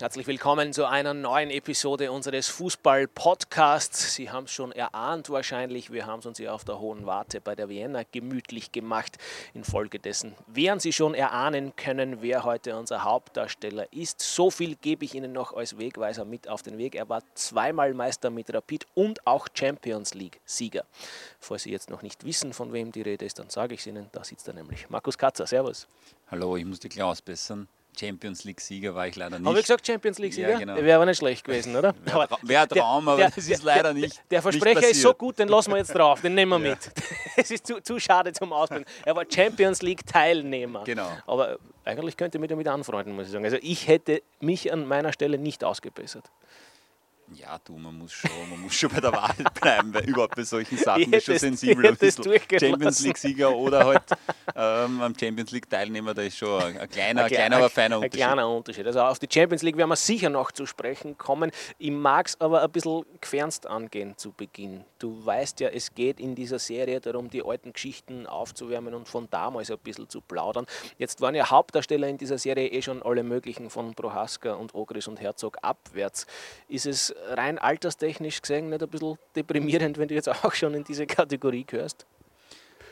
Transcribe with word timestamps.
Herzlich 0.00 0.26
willkommen 0.26 0.72
zu 0.72 0.86
einer 0.86 1.14
neuen 1.14 1.50
Episode 1.50 2.10
unseres 2.10 2.48
Fußball-Podcasts. 2.48 4.14
Sie 4.14 4.28
haben 4.28 4.46
es 4.46 4.50
schon 4.50 4.72
erahnt 4.72 5.30
wahrscheinlich, 5.30 5.92
wir 5.92 6.04
haben 6.04 6.18
es 6.18 6.26
uns 6.26 6.38
ja 6.38 6.52
auf 6.52 6.64
der 6.64 6.80
Hohen 6.80 7.06
Warte 7.06 7.40
bei 7.40 7.54
der 7.54 7.68
Vienna 7.68 8.02
gemütlich 8.10 8.72
gemacht. 8.72 9.18
Infolgedessen 9.54 10.34
werden 10.48 10.80
Sie 10.80 10.92
schon 10.92 11.14
erahnen 11.14 11.76
können, 11.76 12.22
wer 12.22 12.42
heute 12.42 12.76
unser 12.76 13.04
Hauptdarsteller 13.04 13.86
ist. 13.92 14.20
So 14.20 14.50
viel 14.50 14.74
gebe 14.74 15.04
ich 15.04 15.14
Ihnen 15.14 15.30
noch 15.30 15.52
als 15.52 15.78
Wegweiser 15.78 16.24
mit 16.24 16.48
auf 16.48 16.62
den 16.62 16.76
Weg. 16.76 16.96
Er 16.96 17.08
war 17.08 17.22
zweimal 17.34 17.94
Meister 17.94 18.30
mit 18.30 18.52
Rapid 18.52 18.88
und 18.94 19.24
auch 19.28 19.46
Champions 19.54 20.12
League-Sieger. 20.12 20.86
Falls 21.38 21.62
Sie 21.62 21.70
jetzt 21.70 21.88
noch 21.88 22.02
nicht 22.02 22.24
wissen, 22.24 22.52
von 22.52 22.72
wem 22.72 22.90
die 22.90 23.02
Rede 23.02 23.24
ist, 23.24 23.38
dann 23.38 23.48
sage 23.48 23.74
ich 23.74 23.80
es 23.80 23.86
Ihnen. 23.86 24.08
Da 24.10 24.24
sitzt 24.24 24.48
er 24.48 24.54
nämlich. 24.54 24.90
Markus 24.90 25.16
Katzer, 25.16 25.46
Servus. 25.46 25.86
Hallo, 26.32 26.56
ich 26.56 26.64
muss 26.64 26.80
die 26.80 26.88
Klaus 26.88 27.22
bessern. 27.22 27.68
Champions 27.98 28.44
League-Sieger 28.44 28.94
war 28.94 29.06
ich 29.06 29.16
leider 29.16 29.38
nicht. 29.38 29.46
Habe 29.46 29.58
ich 29.58 29.64
gesagt 29.64 29.86
Champions 29.86 30.18
League-Sieger? 30.18 30.50
Ja, 30.50 30.58
genau. 30.58 30.76
Wäre 30.76 30.96
aber 30.96 31.06
nicht 31.06 31.18
schlecht 31.18 31.44
gewesen, 31.44 31.74
oder? 31.76 31.94
Wäre 32.42 32.62
ein 32.62 32.68
Traum, 32.68 33.08
aber 33.08 33.22
das 33.22 33.36
ist 33.36 33.62
leider 33.62 33.92
nicht. 33.92 34.16
Der, 34.16 34.24
der 34.30 34.42
Versprecher 34.42 34.80
nicht 34.80 34.90
ist 34.90 35.02
so 35.02 35.14
gut, 35.14 35.38
den 35.38 35.48
lassen 35.48 35.70
wir 35.70 35.78
jetzt 35.78 35.94
drauf, 35.94 36.20
den 36.20 36.34
nehmen 36.34 36.62
wir 36.62 36.68
Ja. 36.68 36.74
mit. 36.74 36.90
Es 37.36 37.50
ist 37.50 37.66
zu, 37.66 37.80
zu 37.80 37.98
schade 37.98 38.32
zum 38.32 38.52
Ausbilden. 38.52 38.86
Er 39.04 39.16
war 39.16 39.24
Champions 39.28 39.82
League-Teilnehmer. 39.82 40.84
Genau. 40.84 41.10
Aber 41.26 41.58
eigentlich 41.84 42.16
könnte 42.16 42.38
ich 42.38 42.40
mich 42.40 42.48
damit 42.50 42.68
anfreunden, 42.68 43.14
muss 43.16 43.26
ich 43.26 43.32
sagen. 43.32 43.44
Also 43.44 43.56
ich 43.60 43.88
hätte 43.88 44.22
mich 44.40 44.72
an 44.72 44.86
meiner 44.86 45.12
Stelle 45.12 45.36
nicht 45.38 45.64
ausgebessert. 45.64 46.30
Ja, 47.32 47.58
du, 47.64 47.76
man 47.76 47.96
muss 47.96 48.12
schon, 48.12 48.30
man 48.50 48.60
muss 48.60 48.74
schon 48.74 48.90
bei 48.90 49.00
der 49.00 49.10
Wahrheit 49.12 49.54
bleiben, 49.60 49.94
weil 49.94 50.04
überhaupt 50.08 50.36
bei 50.36 50.42
solchen 50.42 50.76
Sachen 50.76 51.12
ist 51.12 51.24
schon 51.24 51.38
sensibel. 51.38 51.86
Ein 51.86 51.96
bisschen 51.96 52.24
Champions. 52.58 53.00
League-Sieger 53.00 53.50
oder 53.56 53.86
halt 53.86 54.02
ähm, 54.54 55.00
am 55.00 55.14
Champions 55.18 55.50
League-Teilnehmer, 55.50 56.12
da 56.12 56.22
ist 56.22 56.36
schon 56.36 56.62
ein, 56.62 56.78
ein 56.78 56.88
kleiner, 56.90 57.22
ein 57.22 57.26
Ein 57.26 57.32
kleiner, 57.32 57.56
aber 57.56 57.70
feiner 57.70 57.96
Ein 57.96 58.02
Unterschied. 58.04 58.24
kleiner 58.24 58.48
Unterschied. 58.48 58.86
Also 58.86 59.00
auf 59.00 59.18
die 59.18 59.28
Champions 59.32 59.62
League 59.62 59.76
werden 59.76 59.88
wir 59.88 59.96
sicher 59.96 60.28
noch 60.28 60.52
zu 60.52 60.66
sprechen 60.66 61.16
kommen. 61.16 61.50
Ich 61.78 61.90
mag 61.90 62.26
es 62.26 62.40
aber 62.40 62.62
ein 62.62 62.70
bisschen 62.70 63.04
gefernst 63.20 63.66
angehen 63.66 64.16
zu 64.18 64.32
Beginn. 64.32 64.84
Du 64.98 65.24
weißt 65.24 65.60
ja, 65.60 65.68
es 65.70 65.94
geht 65.94 66.20
in 66.20 66.34
dieser 66.34 66.58
Serie 66.58 67.00
darum, 67.00 67.30
die 67.30 67.42
alten 67.42 67.72
Geschichten 67.72 68.26
aufzuwärmen 68.26 68.94
und 68.94 69.08
von 69.08 69.28
damals 69.30 69.70
ein 69.70 69.78
bisschen 69.78 70.08
zu 70.08 70.20
plaudern. 70.20 70.66
Jetzt 70.98 71.20
waren 71.22 71.34
ja 71.34 71.50
Hauptdarsteller 71.50 72.06
in 72.06 72.18
dieser 72.18 72.38
Serie 72.38 72.68
eh 72.68 72.82
schon 72.82 73.02
alle 73.02 73.22
möglichen 73.22 73.70
von 73.70 73.94
Prohaska 73.94 74.52
und 74.52 74.74
Ogris 74.74 75.08
und 75.08 75.20
Herzog 75.20 75.56
abwärts. 75.62 76.26
Ist 76.68 76.86
es 76.86 77.13
rein 77.28 77.58
alterstechnisch 77.58 78.42
gesehen 78.42 78.68
nicht 78.68 78.82
ein 78.82 78.88
bisschen 78.88 79.18
deprimierend, 79.36 79.98
wenn 79.98 80.08
du 80.08 80.14
jetzt 80.14 80.28
auch 80.28 80.52
schon 80.52 80.74
in 80.74 80.84
diese 80.84 81.06
Kategorie 81.06 81.64
gehörst? 81.64 82.06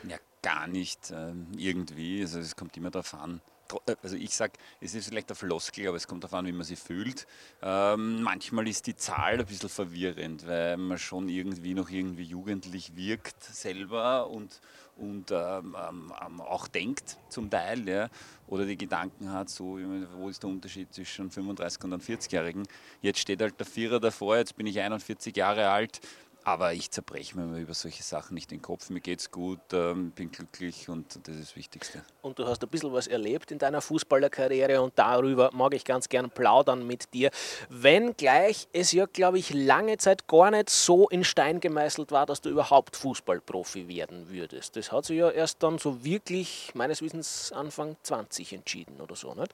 Ja, 0.07 0.17
gar 0.41 0.67
nicht 0.67 1.11
ähm, 1.11 1.47
irgendwie. 1.57 2.21
Also 2.21 2.39
es 2.39 2.55
kommt 2.55 2.75
immer 2.77 2.91
darauf 2.91 3.13
an. 3.13 3.41
Äh, 3.85 3.95
Also 4.01 4.15
ich 4.15 4.35
sage, 4.35 4.53
es 4.81 4.95
ist 4.95 5.07
vielleicht 5.07 5.29
eine 5.29 5.35
Floskel, 5.35 5.87
aber 5.87 5.97
es 5.97 6.07
kommt 6.07 6.23
darauf 6.23 6.39
an, 6.39 6.45
wie 6.45 6.51
man 6.51 6.63
sie 6.63 6.75
fühlt. 6.75 7.27
Ähm, 7.61 8.21
manchmal 8.21 8.67
ist 8.67 8.87
die 8.87 8.95
Zahl 8.95 9.39
ein 9.39 9.45
bisschen 9.45 9.69
verwirrend, 9.69 10.47
weil 10.47 10.77
man 10.77 10.97
schon 10.97 11.29
irgendwie 11.29 11.73
noch 11.73 11.89
irgendwie 11.89 12.23
jugendlich 12.23 12.95
wirkt 12.95 13.43
selber 13.43 14.29
und, 14.29 14.61
und 14.97 15.31
ähm, 15.31 15.75
ähm, 15.89 16.13
ähm, 16.25 16.41
auch 16.41 16.67
denkt 16.67 17.17
zum 17.29 17.49
Teil. 17.49 17.87
Ja. 17.87 18.09
Oder 18.47 18.65
die 18.65 18.77
Gedanken 18.77 19.31
hat, 19.31 19.49
so, 19.49 19.79
wo 20.17 20.29
ist 20.29 20.43
der 20.43 20.49
Unterschied 20.49 20.93
zwischen 20.93 21.31
35 21.31 21.83
und 21.83 21.93
einem 21.93 22.01
40-Jährigen? 22.01 22.67
Jetzt 23.01 23.19
steht 23.19 23.41
halt 23.41 23.59
der 23.59 23.65
Vierer 23.65 23.99
davor, 23.99 24.37
jetzt 24.37 24.55
bin 24.55 24.67
ich 24.67 24.79
41 24.79 25.35
Jahre 25.35 25.69
alt. 25.69 26.01
Aber 26.45 26.73
ich 26.73 26.91
zerbreche 26.91 27.37
mir 27.37 27.57
über 27.59 27.73
solche 27.73 28.03
Sachen 28.03 28.33
nicht 28.33 28.51
den 28.51 28.61
Kopf. 28.61 28.89
Mir 28.89 28.99
geht's 28.99 29.31
gut, 29.31 29.61
ähm, 29.71 30.11
bin 30.11 30.29
glücklich 30.29 30.89
und 30.89 31.19
das 31.25 31.35
ist 31.35 31.49
das 31.49 31.55
Wichtigste. 31.55 32.03
und 32.21 32.37
du 32.37 32.45
hast 32.45 32.61
ein 32.63 32.69
bisschen 32.69 32.91
was 32.91 33.07
erlebt 33.07 33.51
in 33.51 33.59
deiner 33.59 33.81
Fußballerkarriere 33.81 34.81
und 34.81 34.93
darüber 34.97 35.51
mag 35.53 35.73
ich 35.73 35.85
ganz 35.85 36.09
gern 36.09 36.29
plaudern 36.29 36.85
mit 36.85 37.13
dir. 37.13 37.31
Wenngleich 37.69 38.67
es 38.73 38.91
ja, 38.91 39.05
glaube 39.05 39.39
ich, 39.39 39.53
lange 39.53 39.97
Zeit 39.97 40.27
gar 40.27 40.51
nicht 40.51 40.69
so 40.69 41.07
in 41.09 41.23
Stein 41.23 41.61
gemeißelt 41.61 42.11
war, 42.11 42.25
dass 42.25 42.41
du 42.41 42.49
überhaupt 42.49 42.97
Fußballprofi 42.97 43.87
werden 43.87 44.29
würdest. 44.29 44.75
Das 44.75 44.91
hat 44.91 45.05
sich 45.05 45.17
ja 45.17 45.29
erst 45.29 45.63
dann 45.63 45.77
so 45.77 46.03
wirklich, 46.03 46.71
meines 46.73 47.01
Wissens, 47.01 47.51
Anfang 47.53 47.95
20 48.03 48.53
entschieden 48.53 48.99
oder 48.99 49.15
so, 49.15 49.33
nicht? 49.33 49.53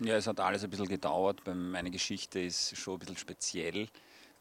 Ja, 0.00 0.16
es 0.16 0.26
hat 0.26 0.40
alles 0.40 0.64
ein 0.64 0.70
bisschen 0.70 0.88
gedauert. 0.88 1.40
Meine 1.46 1.90
Geschichte 1.90 2.40
ist 2.40 2.76
schon 2.76 2.94
ein 2.94 2.98
bisschen 2.98 3.16
speziell, 3.16 3.88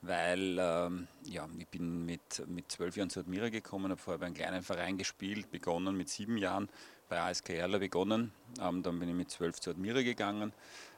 weil 0.03 0.57
ähm, 0.59 1.07
ja, 1.23 1.47
ich 1.57 1.67
bin 1.67 2.05
mit, 2.05 2.43
mit 2.47 2.69
zwölf 2.69 2.97
Jahren 2.97 3.09
zu 3.09 3.21
Admira 3.21 3.49
gekommen, 3.49 3.89
habe 3.89 3.99
vorher 3.99 4.19
bei 4.19 4.25
einem 4.25 4.35
kleinen 4.35 4.61
Verein 4.61 4.97
gespielt, 4.97 5.49
begonnen 5.49 5.95
mit 5.95 6.09
sieben 6.09 6.37
Jahren 6.37 6.69
bei 7.07 7.21
ASK 7.21 7.51
Erla 7.51 7.77
begonnen. 7.77 8.33
Ähm, 8.59 8.83
dann 8.83 8.99
bin 8.99 9.07
ich 9.07 9.15
mit 9.15 9.31
zwölf 9.31 9.59
zu 9.61 9.69
Admira 9.69 10.01
gegangen, 10.01 10.51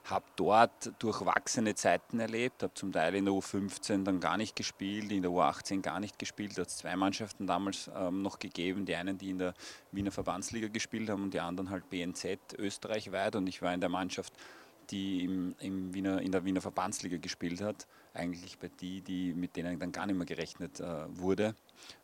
habe 0.05 0.25
dort 0.35 0.91
durchwachsene 0.97 1.75
Zeiten 1.75 2.19
erlebt, 2.19 2.63
habe 2.63 2.73
zum 2.73 2.91
Teil 2.91 3.13
in 3.15 3.25
der 3.25 3.33
U15 3.35 4.03
dann 4.03 4.19
gar 4.19 4.37
nicht 4.37 4.55
gespielt, 4.55 5.11
in 5.11 5.21
der 5.21 5.31
U18 5.31 5.81
gar 5.81 5.99
nicht 5.99 6.17
gespielt. 6.17 6.57
Da 6.57 6.61
hat 6.61 6.69
es 6.69 6.77
zwei 6.77 6.95
Mannschaften 6.95 7.45
damals 7.45 7.91
ähm, 7.95 8.23
noch 8.23 8.39
gegeben, 8.39 8.85
die 8.85 8.95
einen, 8.95 9.19
die 9.19 9.29
in 9.29 9.37
der 9.37 9.53
Wiener 9.91 10.11
Verbandsliga 10.11 10.67
gespielt 10.67 11.09
haben 11.11 11.23
und 11.23 11.33
die 11.33 11.39
anderen 11.39 11.69
halt 11.69 11.89
BNZ 11.91 12.55
österreichweit 12.57 13.35
und 13.35 13.45
ich 13.45 13.61
war 13.61 13.73
in 13.73 13.81
der 13.81 13.89
Mannschaft, 13.89 14.33
die 14.91 15.23
im, 15.23 15.55
im 15.59 15.93
Wiener, 15.93 16.21
in 16.21 16.31
der 16.31 16.45
Wiener 16.45 16.61
Verbandsliga 16.61 17.17
gespielt 17.17 17.61
hat, 17.61 17.87
eigentlich 18.13 18.57
bei 18.59 18.69
die, 18.79 19.01
die 19.01 19.33
mit 19.33 19.55
denen 19.55 19.79
dann 19.79 19.91
gar 19.91 20.05
nicht 20.05 20.15
mehr 20.15 20.25
gerechnet 20.25 20.79
äh, 20.79 21.05
wurde. 21.17 21.55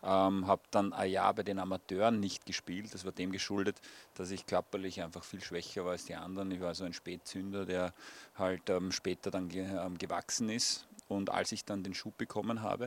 Ähm, 0.03 0.47
habe 0.47 0.61
dann 0.71 0.93
ein 0.93 1.09
Jahr 1.09 1.33
bei 1.33 1.43
den 1.43 1.59
Amateuren 1.59 2.19
nicht 2.19 2.45
gespielt. 2.45 2.93
Das 2.93 3.05
war 3.05 3.11
dem 3.11 3.31
geschuldet, 3.31 3.79
dass 4.15 4.31
ich 4.31 4.45
körperlich 4.45 5.01
einfach 5.01 5.23
viel 5.23 5.41
schwächer 5.41 5.85
war 5.85 5.91
als 5.91 6.05
die 6.05 6.15
anderen. 6.15 6.51
Ich 6.51 6.61
war 6.61 6.75
so 6.75 6.83
ein 6.83 6.93
Spätzünder, 6.93 7.65
der 7.65 7.93
halt 8.35 8.69
ähm, 8.69 8.91
später 8.91 9.31
dann 9.31 9.49
ge 9.49 9.65
ähm, 9.65 9.97
gewachsen 9.97 10.49
ist. 10.49 10.87
Und 11.07 11.29
als 11.29 11.51
ich 11.51 11.65
dann 11.65 11.83
den 11.83 11.93
Schub 11.93 12.17
bekommen 12.17 12.61
habe, 12.61 12.85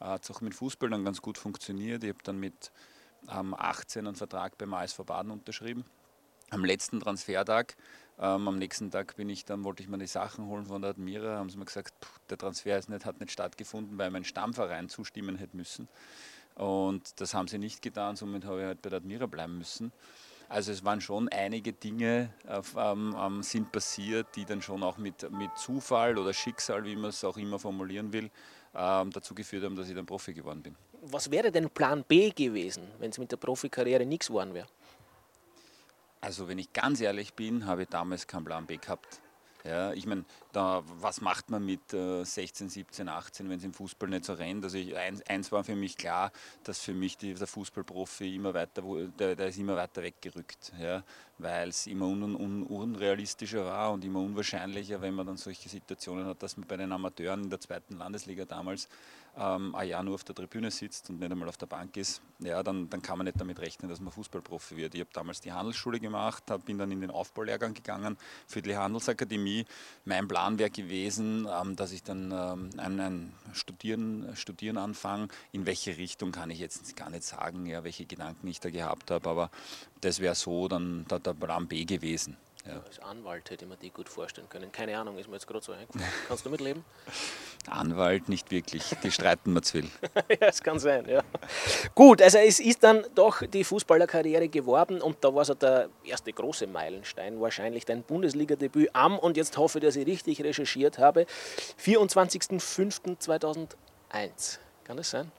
äh, 0.00 0.04
hat 0.04 0.24
es 0.24 0.30
auch 0.30 0.40
mit 0.40 0.54
Fußball 0.54 0.90
dann 0.90 1.04
ganz 1.04 1.22
gut 1.22 1.38
funktioniert. 1.38 2.04
Ich 2.04 2.10
habe 2.10 2.22
dann 2.22 2.38
mit 2.38 2.70
ähm, 3.30 3.54
18 3.54 4.06
einen 4.06 4.16
Vertrag 4.16 4.58
beim 4.58 4.74
ASV 4.74 4.98
Baden 5.04 5.30
unterschrieben 5.30 5.84
am 6.50 6.64
letzten 6.64 7.00
Transfertag, 7.00 7.76
ähm, 8.20 8.48
am 8.48 8.58
nächsten 8.58 8.90
Tag 8.90 9.16
bin 9.16 9.28
ich 9.28 9.44
dann, 9.44 9.64
wollte 9.64 9.82
ich 9.82 9.88
mir 9.88 9.98
die 9.98 10.06
Sachen 10.06 10.46
holen 10.46 10.66
von 10.66 10.82
der 10.82 10.90
Admira, 10.90 11.36
haben 11.36 11.50
sie 11.50 11.58
mir 11.58 11.64
gesagt, 11.64 11.94
der 12.30 12.38
Transfer 12.38 12.78
ist 12.78 12.88
nicht, 12.88 13.04
hat 13.04 13.20
nicht 13.20 13.32
stattgefunden, 13.32 13.96
weil 13.98 14.10
mein 14.10 14.24
Stammverein 14.24 14.88
zustimmen 14.88 15.36
hätte 15.36 15.56
müssen. 15.56 15.88
Und 16.54 17.20
das 17.20 17.34
haben 17.34 17.46
sie 17.46 17.58
nicht 17.58 17.82
getan, 17.82 18.16
somit 18.16 18.44
habe 18.44 18.60
ich 18.60 18.66
halt 18.66 18.82
bei 18.82 18.90
der 18.90 18.98
Admira 18.98 19.26
bleiben 19.26 19.58
müssen. 19.58 19.92
Also 20.48 20.72
es 20.72 20.82
waren 20.82 21.00
schon 21.00 21.28
einige 21.28 21.72
Dinge 21.72 22.32
ähm, 22.76 23.42
sind 23.42 23.70
passiert, 23.70 24.28
die 24.34 24.46
dann 24.46 24.62
schon 24.62 24.82
auch 24.82 24.96
mit, 24.96 25.30
mit 25.30 25.50
Zufall 25.56 26.18
oder 26.18 26.32
Schicksal, 26.32 26.84
wie 26.84 26.96
man 26.96 27.10
es 27.10 27.22
auch 27.22 27.36
immer 27.36 27.58
formulieren 27.58 28.12
will, 28.12 28.30
ähm, 28.74 29.10
dazu 29.10 29.34
geführt 29.34 29.64
haben, 29.64 29.76
dass 29.76 29.88
ich 29.88 29.94
dann 29.94 30.06
Profi 30.06 30.32
geworden 30.32 30.62
bin. 30.62 30.74
Was 31.02 31.30
wäre 31.30 31.52
denn 31.52 31.68
Plan 31.70 32.02
B 32.02 32.30
gewesen, 32.30 32.82
wenn 32.98 33.10
es 33.10 33.18
mit 33.18 33.30
der 33.30 33.36
Profikarriere 33.36 34.04
nichts 34.06 34.28
geworden 34.28 34.54
wäre? 34.54 34.66
Also 36.20 36.48
wenn 36.48 36.58
ich 36.58 36.72
ganz 36.72 37.00
ehrlich 37.00 37.34
bin, 37.34 37.66
habe 37.66 37.82
ich 37.82 37.88
damals 37.88 38.26
keinen 38.26 38.44
Plan 38.44 38.66
B 38.66 38.76
gehabt. 38.76 39.20
Ja, 39.64 39.92
ich 39.92 40.06
meine, 40.06 40.24
was 40.52 41.20
macht 41.20 41.50
man 41.50 41.66
mit 41.66 41.92
äh, 41.92 42.24
16, 42.24 42.68
17, 42.68 43.08
18, 43.08 43.50
wenn 43.50 43.58
es 43.58 43.64
im 43.64 43.74
Fußball 43.74 44.08
nicht 44.08 44.24
so 44.24 44.32
rennt? 44.32 44.64
Also 44.64 44.78
ich, 44.78 44.96
eins, 44.96 45.20
eins 45.28 45.50
war 45.52 45.64
für 45.64 45.74
mich 45.74 45.96
klar, 45.96 46.32
dass 46.62 46.80
für 46.80 46.94
mich 46.94 47.18
die, 47.18 47.34
der 47.34 47.46
Fußballprofi 47.46 48.36
immer 48.36 48.54
weiter, 48.54 48.82
der, 49.18 49.34
der 49.34 49.48
ist 49.48 49.58
immer 49.58 49.76
weiter 49.76 50.02
weggerückt, 50.02 50.72
ja, 50.80 51.02
weil 51.38 51.68
es 51.68 51.86
immer 51.86 52.06
un, 52.06 52.22
un, 52.22 52.62
unrealistischer 52.62 53.64
war 53.64 53.92
und 53.92 54.04
immer 54.04 54.20
unwahrscheinlicher, 54.20 55.02
wenn 55.02 55.14
man 55.14 55.26
dann 55.26 55.36
solche 55.36 55.68
Situationen 55.68 56.24
hat, 56.26 56.42
dass 56.42 56.56
man 56.56 56.66
bei 56.66 56.76
den 56.76 56.92
Amateuren 56.92 57.44
in 57.44 57.50
der 57.50 57.60
zweiten 57.60 57.98
Landesliga 57.98 58.44
damals 58.44 58.88
ähm, 59.38 59.74
ein 59.74 59.88
Jahr 59.88 60.02
nur 60.02 60.14
auf 60.14 60.24
der 60.24 60.34
Tribüne 60.34 60.70
sitzt 60.70 61.08
und 61.10 61.20
nicht 61.20 61.30
einmal 61.30 61.48
auf 61.48 61.56
der 61.56 61.66
Bank 61.66 61.96
ist, 61.96 62.20
ja, 62.40 62.62
dann, 62.62 62.88
dann 62.90 63.02
kann 63.02 63.18
man 63.18 63.26
nicht 63.26 63.40
damit 63.40 63.58
rechnen, 63.60 63.88
dass 63.88 64.00
man 64.00 64.12
Fußballprofi 64.12 64.76
wird. 64.76 64.94
Ich 64.94 65.00
habe 65.00 65.10
damals 65.12 65.40
die 65.40 65.52
Handelsschule 65.52 66.00
gemacht, 66.00 66.44
hab, 66.50 66.64
bin 66.64 66.78
dann 66.78 66.90
in 66.90 67.00
den 67.00 67.10
Aufbaulehrgang 67.10 67.74
gegangen 67.74 68.16
für 68.46 68.62
die 68.62 68.76
Handelsakademie. 68.76 69.64
Mein 70.04 70.28
Plan 70.28 70.58
wäre 70.58 70.70
gewesen, 70.70 71.48
ähm, 71.50 71.76
dass 71.76 71.92
ich 71.92 72.02
dann 72.02 72.32
ähm, 72.32 72.70
ein, 72.78 73.00
ein 73.00 73.34
Studieren, 73.52 74.34
Studieren 74.34 74.76
anfange. 74.76 75.28
In 75.52 75.66
welche 75.66 75.96
Richtung 75.96 76.32
kann 76.32 76.50
ich 76.50 76.58
jetzt 76.58 76.96
gar 76.96 77.10
nicht 77.10 77.24
sagen, 77.24 77.66
ja, 77.66 77.84
welche 77.84 78.06
Gedanken 78.06 78.46
ich 78.48 78.60
da 78.60 78.70
gehabt 78.70 79.10
habe, 79.10 79.28
aber 79.28 79.50
das 80.00 80.20
wäre 80.20 80.34
so 80.34 80.68
dann 80.68 81.06
der, 81.08 81.20
der 81.20 81.34
Plan 81.34 81.66
B 81.66 81.84
gewesen. 81.84 82.36
Ja. 82.68 82.82
Als 82.86 82.98
Anwalt 83.00 83.50
hätte 83.50 83.66
mir 83.66 83.76
die 83.76 83.90
gut 83.90 84.08
vorstellen 84.08 84.48
können. 84.48 84.70
Keine 84.70 84.96
Ahnung, 84.98 85.18
ist 85.18 85.28
mir 85.28 85.34
jetzt 85.34 85.46
gerade 85.46 85.64
so 85.64 85.72
eingefallen. 85.72 86.04
Kannst 86.28 86.46
du 86.46 86.50
mitleben? 86.50 86.84
Anwalt 87.68 88.28
nicht 88.28 88.50
wirklich, 88.50 88.84
die 89.02 89.10
streiten 89.10 89.52
mir 89.52 89.62
zu 89.62 89.78
viel. 89.78 89.90
ja, 90.40 90.48
es 90.48 90.62
kann 90.62 90.78
sein, 90.78 91.08
ja. 91.08 91.22
Gut, 91.94 92.22
also 92.22 92.38
es 92.38 92.60
ist 92.60 92.84
dann 92.84 93.04
doch 93.14 93.42
die 93.46 93.64
Fußballerkarriere 93.64 94.48
geworden 94.48 95.00
und 95.00 95.16
da 95.22 95.34
war 95.34 95.44
so 95.44 95.54
der 95.54 95.88
erste 96.04 96.32
große 96.32 96.66
Meilenstein, 96.66 97.40
wahrscheinlich 97.40 97.84
dein 97.84 98.02
Bundesliga-Debüt 98.02 98.90
am, 98.94 99.18
und 99.18 99.36
jetzt 99.36 99.56
hoffe 99.56 99.78
ich, 99.78 99.84
dass 99.84 99.96
ich 99.96 100.06
richtig 100.06 100.42
recherchiert 100.42 100.98
habe, 100.98 101.26
24.05.2001. 101.82 104.58
Kann 104.84 104.96
das 104.96 105.10
sein? 105.10 105.30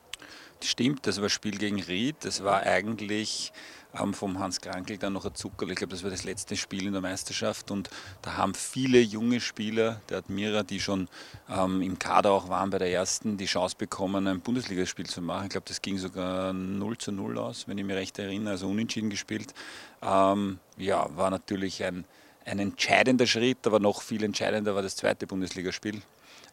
Stimmt, 0.63 1.07
das 1.07 1.21
war 1.21 1.29
Spiel 1.29 1.57
gegen 1.57 1.81
Ried. 1.81 2.17
Das 2.21 2.43
war 2.43 2.63
eigentlich 2.63 3.53
ähm, 3.97 4.13
vom 4.13 4.39
Hans 4.39 4.61
Krankel 4.61 4.97
dann 4.97 5.13
noch 5.13 5.25
ein 5.25 5.33
Zuckerl. 5.33 5.71
Ich 5.71 5.77
glaube, 5.77 5.91
das 5.91 6.03
war 6.03 6.11
das 6.11 6.23
letzte 6.23 6.55
Spiel 6.55 6.85
in 6.85 6.93
der 6.93 7.01
Meisterschaft 7.01 7.71
und 7.71 7.89
da 8.21 8.37
haben 8.37 8.53
viele 8.53 8.99
junge 8.99 9.39
Spieler 9.39 10.01
der 10.09 10.19
Admira, 10.19 10.63
die 10.63 10.79
schon 10.79 11.07
ähm, 11.49 11.81
im 11.81 11.97
Kader 11.97 12.31
auch 12.31 12.49
waren 12.49 12.69
bei 12.69 12.77
der 12.77 12.91
ersten, 12.91 13.37
die 13.37 13.45
Chance 13.45 13.75
bekommen, 13.77 14.27
ein 14.27 14.41
Bundesligaspiel 14.41 15.07
zu 15.07 15.21
machen. 15.21 15.45
Ich 15.45 15.49
glaube, 15.51 15.65
das 15.67 15.81
ging 15.81 15.97
sogar 15.97 16.53
0 16.53 16.97
zu 16.97 17.11
0 17.11 17.37
aus, 17.39 17.67
wenn 17.67 17.77
ich 17.77 17.85
mich 17.85 17.95
recht 17.95 18.19
erinnere, 18.19 18.51
also 18.51 18.69
unentschieden 18.69 19.09
gespielt. 19.09 19.53
Ähm, 20.01 20.59
ja, 20.77 21.07
war 21.15 21.29
natürlich 21.29 21.83
ein, 21.83 22.05
ein 22.45 22.59
entscheidender 22.59 23.27
Schritt, 23.27 23.65
aber 23.65 23.79
noch 23.79 24.01
viel 24.01 24.23
entscheidender 24.23 24.75
war 24.75 24.81
das 24.81 24.95
zweite 24.95 25.27
Bundesligaspiel. 25.27 26.01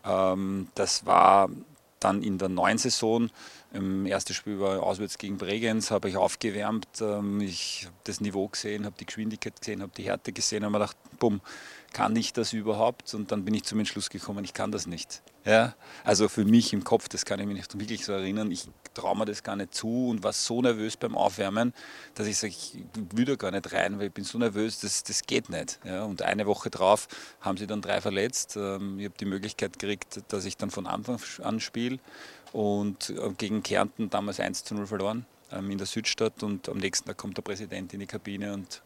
Ähm, 0.04 0.68
das 0.74 1.04
war 1.04 1.50
dann 2.00 2.22
in 2.22 2.38
der 2.38 2.48
neuen 2.48 2.78
Saison, 2.78 3.30
im 3.72 4.06
ersten 4.06 4.32
Spiel 4.32 4.60
war 4.60 4.82
auswärts 4.82 5.18
gegen 5.18 5.38
Bregenz, 5.38 5.90
habe 5.90 6.08
ich 6.08 6.16
aufgewärmt, 6.16 6.88
ähm, 7.00 7.40
ich 7.40 7.82
habe 7.86 7.96
das 8.04 8.20
Niveau 8.20 8.48
gesehen, 8.48 8.86
habe 8.86 8.96
die 8.98 9.06
Geschwindigkeit 9.06 9.60
gesehen, 9.60 9.82
habe 9.82 9.92
die 9.96 10.04
Härte 10.04 10.32
gesehen 10.32 10.58
und 10.58 10.66
habe 10.66 10.78
mir 10.78 10.86
gedacht, 10.86 10.96
bumm, 11.18 11.40
kann 11.92 12.14
ich 12.16 12.32
das 12.32 12.52
überhaupt? 12.52 13.14
Und 13.14 13.32
dann 13.32 13.44
bin 13.44 13.54
ich 13.54 13.64
zum 13.64 13.78
Entschluss 13.78 14.10
gekommen, 14.10 14.44
ich 14.44 14.52
kann 14.52 14.70
das 14.70 14.86
nicht. 14.86 15.22
Ja? 15.44 15.74
Also 16.04 16.28
für 16.28 16.44
mich 16.44 16.72
im 16.72 16.84
Kopf, 16.84 17.08
das 17.08 17.24
kann 17.24 17.40
ich 17.40 17.46
mich 17.46 17.56
nicht 17.56 17.78
wirklich 17.78 18.04
so 18.04 18.12
erinnern, 18.12 18.50
ich 18.50 18.68
traue 18.94 19.16
mir 19.16 19.24
das 19.24 19.42
gar 19.42 19.56
nicht 19.56 19.74
zu 19.74 20.08
und 20.08 20.22
war 20.22 20.32
so 20.32 20.60
nervös 20.60 20.96
beim 20.96 21.16
Aufwärmen, 21.16 21.72
dass 22.14 22.26
ich 22.26 22.36
sage, 22.36 22.52
ich 22.52 22.78
will 23.14 23.24
da 23.24 23.36
gar 23.36 23.50
nicht 23.50 23.72
rein, 23.72 23.98
weil 23.98 24.08
ich 24.08 24.12
bin 24.12 24.24
so 24.24 24.38
nervös, 24.38 24.80
das, 24.80 25.04
das 25.04 25.22
geht 25.22 25.48
nicht. 25.48 25.78
Ja? 25.84 26.04
Und 26.04 26.22
eine 26.22 26.46
Woche 26.46 26.70
drauf 26.70 27.08
haben 27.40 27.56
sie 27.56 27.66
dann 27.66 27.80
drei 27.80 28.00
verletzt. 28.00 28.56
Ähm, 28.56 28.98
ich 28.98 29.06
habe 29.06 29.16
die 29.18 29.24
Möglichkeit 29.24 29.78
gekriegt, 29.78 30.20
dass 30.28 30.44
ich 30.44 30.56
dann 30.56 30.70
von 30.70 30.86
Anfang 30.86 31.18
an 31.42 31.60
spiele 31.60 31.98
und 32.52 33.10
äh, 33.10 33.30
gegen 33.36 33.62
Kärnten 33.62 34.10
damals 34.10 34.40
1 34.40 34.64
zu 34.64 34.74
0 34.74 34.86
verloren 34.86 35.26
ähm, 35.52 35.70
in 35.70 35.78
der 35.78 35.86
Südstadt 35.86 36.42
und 36.42 36.68
am 36.68 36.78
nächsten 36.78 37.06
Tag 37.06 37.16
kommt 37.16 37.36
der 37.36 37.42
Präsident 37.42 37.92
in 37.94 38.00
die 38.00 38.06
Kabine 38.06 38.52
und 38.52 38.82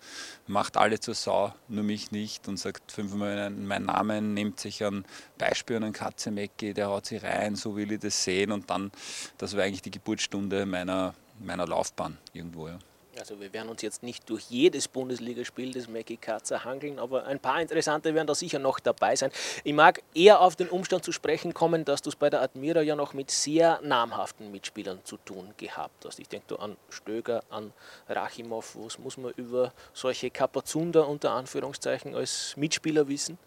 macht 0.47 0.77
alle 0.77 1.01
zur 1.01 1.15
Sau, 1.15 1.55
nur 1.69 1.85
mich 1.85 2.11
nicht 2.11 2.49
und 2.49 2.59
sagt 2.59 2.93
fünfmal 2.93 3.51
meinen 3.51 3.87
Namen, 3.87 4.35
nimmt 4.35 4.61
sich 4.61 4.85
ein 4.85 5.05
Beispiel 5.39 5.77
an 5.77 5.85
einen 5.85 5.93
Katzemecki, 5.93 6.75
der 6.75 6.89
haut 6.89 7.07
sie 7.07 7.17
rein, 7.17 7.57
so 7.57 7.77
will 7.77 7.93
ich 7.93 8.01
das 8.01 8.23
sehen 8.23 8.53
und 8.53 8.71
dann, 8.71 8.91
das 9.39 9.57
war 9.57 9.65
eigentlich 9.65 9.83
die 9.83 9.91
Geburtsstunde 9.91 10.67
meiner, 10.67 11.15
meiner 11.39 11.67
Laufbahn 11.67 12.19
irgendwo. 12.33 12.69
Ja. 12.69 12.79
Also 13.21 13.39
wir 13.39 13.53
werden 13.53 13.69
uns 13.69 13.83
jetzt 13.83 14.03
nicht 14.03 14.29
durch 14.31 14.45
jedes 14.49 14.89
Bundesligaspiel 14.89 15.73
des 15.73 15.89
Mackie 15.89 16.17
Katzer 16.17 16.65
hangeln, 16.65 16.99
aber 16.99 17.27
ein 17.27 17.39
paar 17.39 17.61
interessante 17.61 18.15
werden 18.15 18.27
da 18.27 18.35
sicher 18.35 18.59
noch 18.59 18.81
dabei 18.81 19.15
sein. 19.15 19.31
Ich 19.63 19.75
mag 19.75 20.03
eher 20.15 20.41
auf 20.41 20.57
den 20.57 20.69
Umstand 20.69 21.05
zu 21.05 21.13
sprechen 21.13 21.53
kommen, 21.53 21.85
dass 21.85 22.01
du 22.01 22.09
es 22.09 22.17
bei 22.17 22.31
der 22.31 22.41
Admira 22.41 22.81
ja 22.81 22.97
noch 22.97 23.13
mit 23.13 23.31
sehr 23.31 23.79
namhaften 23.83 24.51
Mitspielern 24.51 25.01
zu 25.05 25.19
tun 25.19 25.53
gehabt 25.59 26.07
hast. 26.07 26.19
Ich 26.19 26.29
denke 26.29 26.47
da 26.49 26.57
an 26.57 26.77
Stöger, 26.89 27.43
an 27.51 27.73
Rachimov. 28.09 28.77
Was 28.77 28.99
muss 28.99 29.19
man 29.19 29.33
über 29.37 29.75
solche 29.93 30.31
Kapazunder 30.31 31.07
unter 31.07 31.33
Anführungszeichen 31.33 32.15
als 32.15 32.57
Mitspieler 32.57 33.07
wissen? 33.09 33.39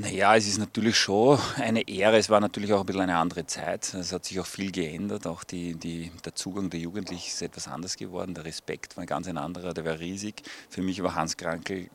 Naja, 0.00 0.34
es 0.34 0.46
ist 0.46 0.56
natürlich 0.56 0.96
schon 0.96 1.38
eine 1.56 1.86
Ehre. 1.86 2.16
Es 2.16 2.30
war 2.30 2.40
natürlich 2.40 2.72
auch 2.72 2.80
ein 2.80 2.86
bisschen 2.86 3.02
eine 3.02 3.18
andere 3.18 3.44
Zeit. 3.44 3.92
Es 3.92 4.14
hat 4.14 4.24
sich 4.24 4.40
auch 4.40 4.46
viel 4.46 4.72
geändert. 4.72 5.26
Auch 5.26 5.44
die, 5.44 5.74
die, 5.74 6.10
der 6.24 6.34
Zugang 6.34 6.70
der 6.70 6.80
Jugendlichen 6.80 7.28
ist 7.28 7.42
etwas 7.42 7.68
anders 7.68 7.98
geworden. 7.98 8.32
Der 8.32 8.46
Respekt 8.46 8.96
war 8.96 9.04
ganz 9.04 9.28
ein 9.28 9.36
anderer, 9.36 9.74
der 9.74 9.84
war 9.84 9.98
riesig. 9.98 10.42
Für 10.70 10.80
mich 10.80 11.02
war 11.02 11.16
Hans 11.16 11.36
Krankel 11.36 11.90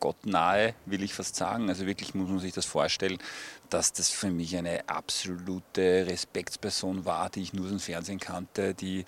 gottnahe, 0.00 0.74
will 0.84 1.02
ich 1.02 1.14
fast 1.14 1.36
sagen. 1.36 1.70
Also 1.70 1.86
wirklich 1.86 2.14
muss 2.14 2.28
man 2.28 2.40
sich 2.40 2.52
das 2.52 2.66
vorstellen, 2.66 3.16
dass 3.70 3.94
das 3.94 4.10
für 4.10 4.30
mich 4.30 4.54
eine 4.54 4.86
absolute 4.86 6.06
Respektsperson 6.06 7.06
war, 7.06 7.30
die 7.30 7.40
ich 7.40 7.54
nur 7.54 7.68
dem 7.68 7.80
Fernsehen 7.80 8.20
kannte. 8.20 8.74
Die 8.74 9.06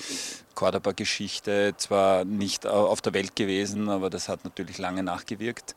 Cordoba-Geschichte 0.54 1.74
zwar 1.76 2.24
nicht 2.24 2.66
auf 2.66 3.02
der 3.02 3.12
Welt 3.12 3.36
gewesen, 3.36 3.90
aber 3.90 4.08
das 4.08 4.30
hat 4.30 4.44
natürlich 4.44 4.78
lange 4.78 5.02
nachgewirkt. 5.02 5.76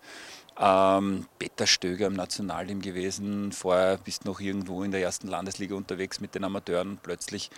Ähm, 0.60 1.26
Peter 1.40 1.66
Stöger 1.66 2.08
im 2.08 2.14
Nationalteam 2.14 2.82
gewesen. 2.82 3.52
Vorher 3.52 3.98
bist 3.98 4.24
du 4.24 4.30
noch 4.30 4.40
irgendwo 4.40 4.84
in 4.84 4.92
der 4.92 5.02
ersten 5.02 5.28
Landesliga 5.28 5.76
unterwegs 5.76 6.20
mit 6.20 6.36
den 6.36 6.44
Amateuren 6.44 6.90
und 6.92 7.04
plötzlich 7.04 7.50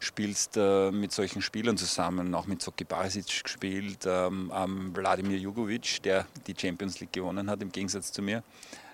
spielst 0.00 0.56
äh, 0.56 0.90
mit 0.90 1.12
solchen 1.12 1.42
Spielern 1.42 1.76
zusammen. 1.76 2.34
Auch 2.34 2.46
mit 2.46 2.62
Zoki 2.62 2.84
Barisic 2.84 3.44
gespielt, 3.44 4.06
ähm, 4.06 4.52
ähm, 4.54 4.94
Wladimir 4.94 5.38
Jugovic, 5.38 6.02
der 6.02 6.26
die 6.46 6.54
Champions 6.58 7.00
League 7.00 7.12
gewonnen 7.12 7.50
hat, 7.50 7.62
im 7.62 7.70
Gegensatz 7.70 8.12
zu 8.12 8.22
mir. 8.22 8.42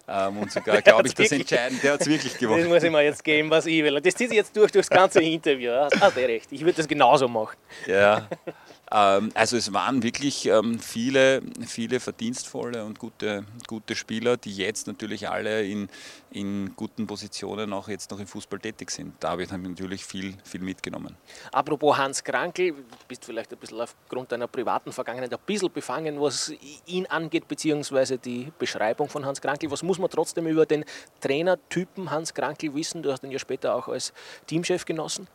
Ähm, 0.07 0.39
und 0.39 0.53
sogar, 0.53 0.83
glaube 0.83 1.09
ich, 1.09 1.15
das 1.15 1.33
Entscheidende, 1.33 1.81
der 1.81 1.93
hat 1.95 2.01
es 2.03 2.07
wirklich 2.07 2.37
gewonnen. 2.37 2.63
Das 2.63 2.69
muss 2.69 2.83
ich 2.83 2.91
mir 2.91 3.03
jetzt 3.03 3.25
geben, 3.25 3.51
was 3.51 3.67
ich 3.67 3.83
will. 3.83 3.97
Und 3.97 4.05
das 4.05 4.15
zieht 4.15 4.29
sich 4.29 4.37
jetzt 4.37 4.55
durch, 4.57 4.71
durchs 4.71 4.91
ganze 4.91 5.23
Interview. 5.23 5.71
Hast 5.71 6.03
ah, 6.03 6.09
recht. 6.09 6.49
Ich 6.51 6.61
würde 6.61 6.75
das 6.75 6.89
genauso 6.89 7.29
machen. 7.29 7.57
Ja, 7.87 8.29
also 8.95 9.57
es 9.57 9.73
waren 9.73 10.05
wirklich 10.05 10.47
ähm, 10.47 10.79
viele, 10.79 11.43
viele 11.67 11.99
verdienstvolle 11.99 12.85
und 12.85 13.01
gute, 13.01 13.45
gute 13.67 13.97
Spieler, 13.97 14.37
die 14.37 14.55
jetzt 14.57 14.87
natürlich 14.87 15.29
alle 15.29 15.65
in, 15.65 15.89
in 16.31 16.77
guten 16.77 17.05
Positionen 17.05 17.73
auch 17.73 17.89
jetzt 17.89 18.13
noch 18.13 18.21
im 18.21 18.29
Fußball 18.29 18.61
tätig 18.61 18.93
sind. 18.93 19.15
Da 19.19 19.31
habe 19.31 19.43
ich 19.43 19.51
natürlich 19.51 20.05
viel, 20.05 20.37
viel 20.45 20.61
mitgenommen. 20.61 21.17
Apropos 21.51 21.97
Hans 21.99 22.23
Krankel, 22.23 22.71
du 22.71 22.85
bist 23.09 23.25
vielleicht 23.25 23.53
ein 23.53 23.59
bisschen 23.59 23.81
aufgrund 23.81 24.31
deiner 24.31 24.47
privaten 24.47 24.93
Vergangenheit 24.93 25.33
ein 25.33 25.41
bisschen 25.45 25.73
befangen, 25.73 26.21
was 26.21 26.53
ihn 26.87 27.07
angeht, 27.07 27.49
beziehungsweise 27.49 28.17
die 28.17 28.53
Beschreibung 28.61 29.09
von 29.09 29.27
Hans 29.27 29.41
Krankel. 29.41 29.73
Was 29.73 29.83
muss 29.83 29.99
man 29.99 30.09
trotzdem 30.09 30.47
über 30.47 30.67
den 30.67 30.85
Trainertypen 31.21 32.13
Hans 32.13 32.33
Krankel 32.33 32.73
wissen? 32.77 33.03
Du 33.03 33.11
hast 33.11 33.25
ihn 33.25 33.33
ja 33.33 33.41
später 33.41 33.75
auch 33.75 33.89
als 33.89 34.13
Teamchef 34.47 34.85
genossen 34.85 35.27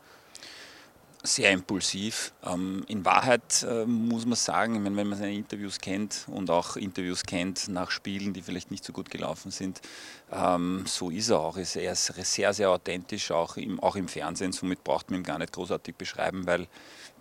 sehr 1.23 1.51
impulsiv. 1.51 2.31
Ähm, 2.45 2.83
in 2.87 3.03
Wahrheit 3.03 3.63
äh, 3.63 3.85
muss 3.85 4.25
man 4.25 4.35
sagen, 4.35 4.83
wenn 4.85 4.93
man 4.93 5.17
seine 5.17 5.33
Interviews 5.33 5.79
kennt 5.79 6.25
und 6.27 6.49
auch 6.49 6.77
Interviews 6.77 7.23
kennt 7.23 7.67
nach 7.67 7.91
Spielen, 7.91 8.33
die 8.33 8.41
vielleicht 8.41 8.71
nicht 8.71 8.85
so 8.85 8.93
gut 8.93 9.09
gelaufen 9.09 9.51
sind, 9.51 9.81
ähm, 10.31 10.85
so 10.87 11.09
ist 11.09 11.29
er 11.29 11.39
auch. 11.39 11.57
Er 11.57 11.63
ist 11.63 12.05
sehr, 12.05 12.53
sehr 12.53 12.69
authentisch, 12.69 13.31
auch 13.31 13.57
im, 13.57 13.79
auch 13.81 13.97
im 13.97 14.07
Fernsehen. 14.07 14.53
Somit 14.53 14.83
braucht 14.83 15.11
man 15.11 15.19
ihn 15.19 15.23
gar 15.23 15.39
nicht 15.39 15.51
großartig 15.51 15.95
beschreiben, 15.95 16.47
weil 16.47 16.67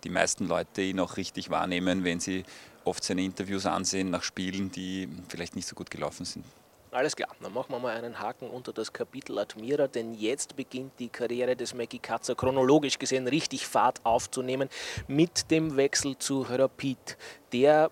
die 0.03 0.09
meisten 0.09 0.47
Leute 0.47 0.81
ihn 0.81 0.99
auch 0.99 1.17
richtig 1.17 1.49
wahrnehmen, 1.49 2.05
wenn 2.05 2.21
sie 2.21 2.45
oft 2.85 3.03
seine 3.03 3.23
Interviews 3.23 3.65
ansehen 3.65 4.09
nach 4.09 4.23
Spielen, 4.23 4.71
die 4.71 5.09
vielleicht 5.27 5.55
nicht 5.55 5.67
so 5.67 5.75
gut 5.75 5.91
gelaufen 5.91 6.25
sind. 6.25 6.45
Alles 6.91 7.15
klar, 7.15 7.29
dann 7.39 7.53
machen 7.53 7.71
wir 7.71 7.79
mal 7.79 7.95
einen 7.95 8.19
Haken 8.19 8.49
unter 8.49 8.73
das 8.73 8.91
Kapitel 8.91 9.37
Admira, 9.37 9.87
denn 9.87 10.15
jetzt 10.15 10.55
beginnt 10.55 10.93
die 10.97 11.09
Karriere 11.09 11.55
des 11.55 11.75
Mackie 11.75 11.99
Katzer 11.99 12.33
chronologisch 12.33 12.97
gesehen 12.97 13.27
richtig 13.27 13.67
Fahrt 13.67 14.03
aufzunehmen 14.03 14.69
mit 15.07 15.51
dem 15.51 15.77
Wechsel 15.77 16.17
zu 16.17 16.41
Rapid, 16.41 17.17
der 17.51 17.91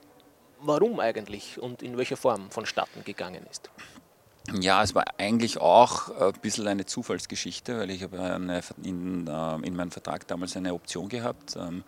warum 0.61 0.99
eigentlich 0.99 1.61
und 1.61 1.83
in 1.83 1.95
welcher 1.95 2.17
Form 2.17 2.49
vonstatten 2.49 3.03
gegangen 3.03 3.45
ist. 3.51 3.69
Ja, 4.59 4.81
es 4.81 4.95
war 4.95 5.05
eigentlich 5.19 5.59
auch 5.59 6.09
ein 6.09 6.33
bisschen 6.41 6.67
eine 6.67 6.87
Zufallsgeschichte, 6.87 7.77
weil 7.77 7.91
ich 7.91 8.01
habe 8.01 8.17
in, 8.83 9.27
äh, 9.27 9.55
in 9.57 9.75
meinem 9.75 9.91
Vertrag 9.91 10.25
damals 10.27 10.57
eine 10.57 10.73
Option 10.73 11.07
gehabt. 11.07 11.55
Ähm, 11.55 11.83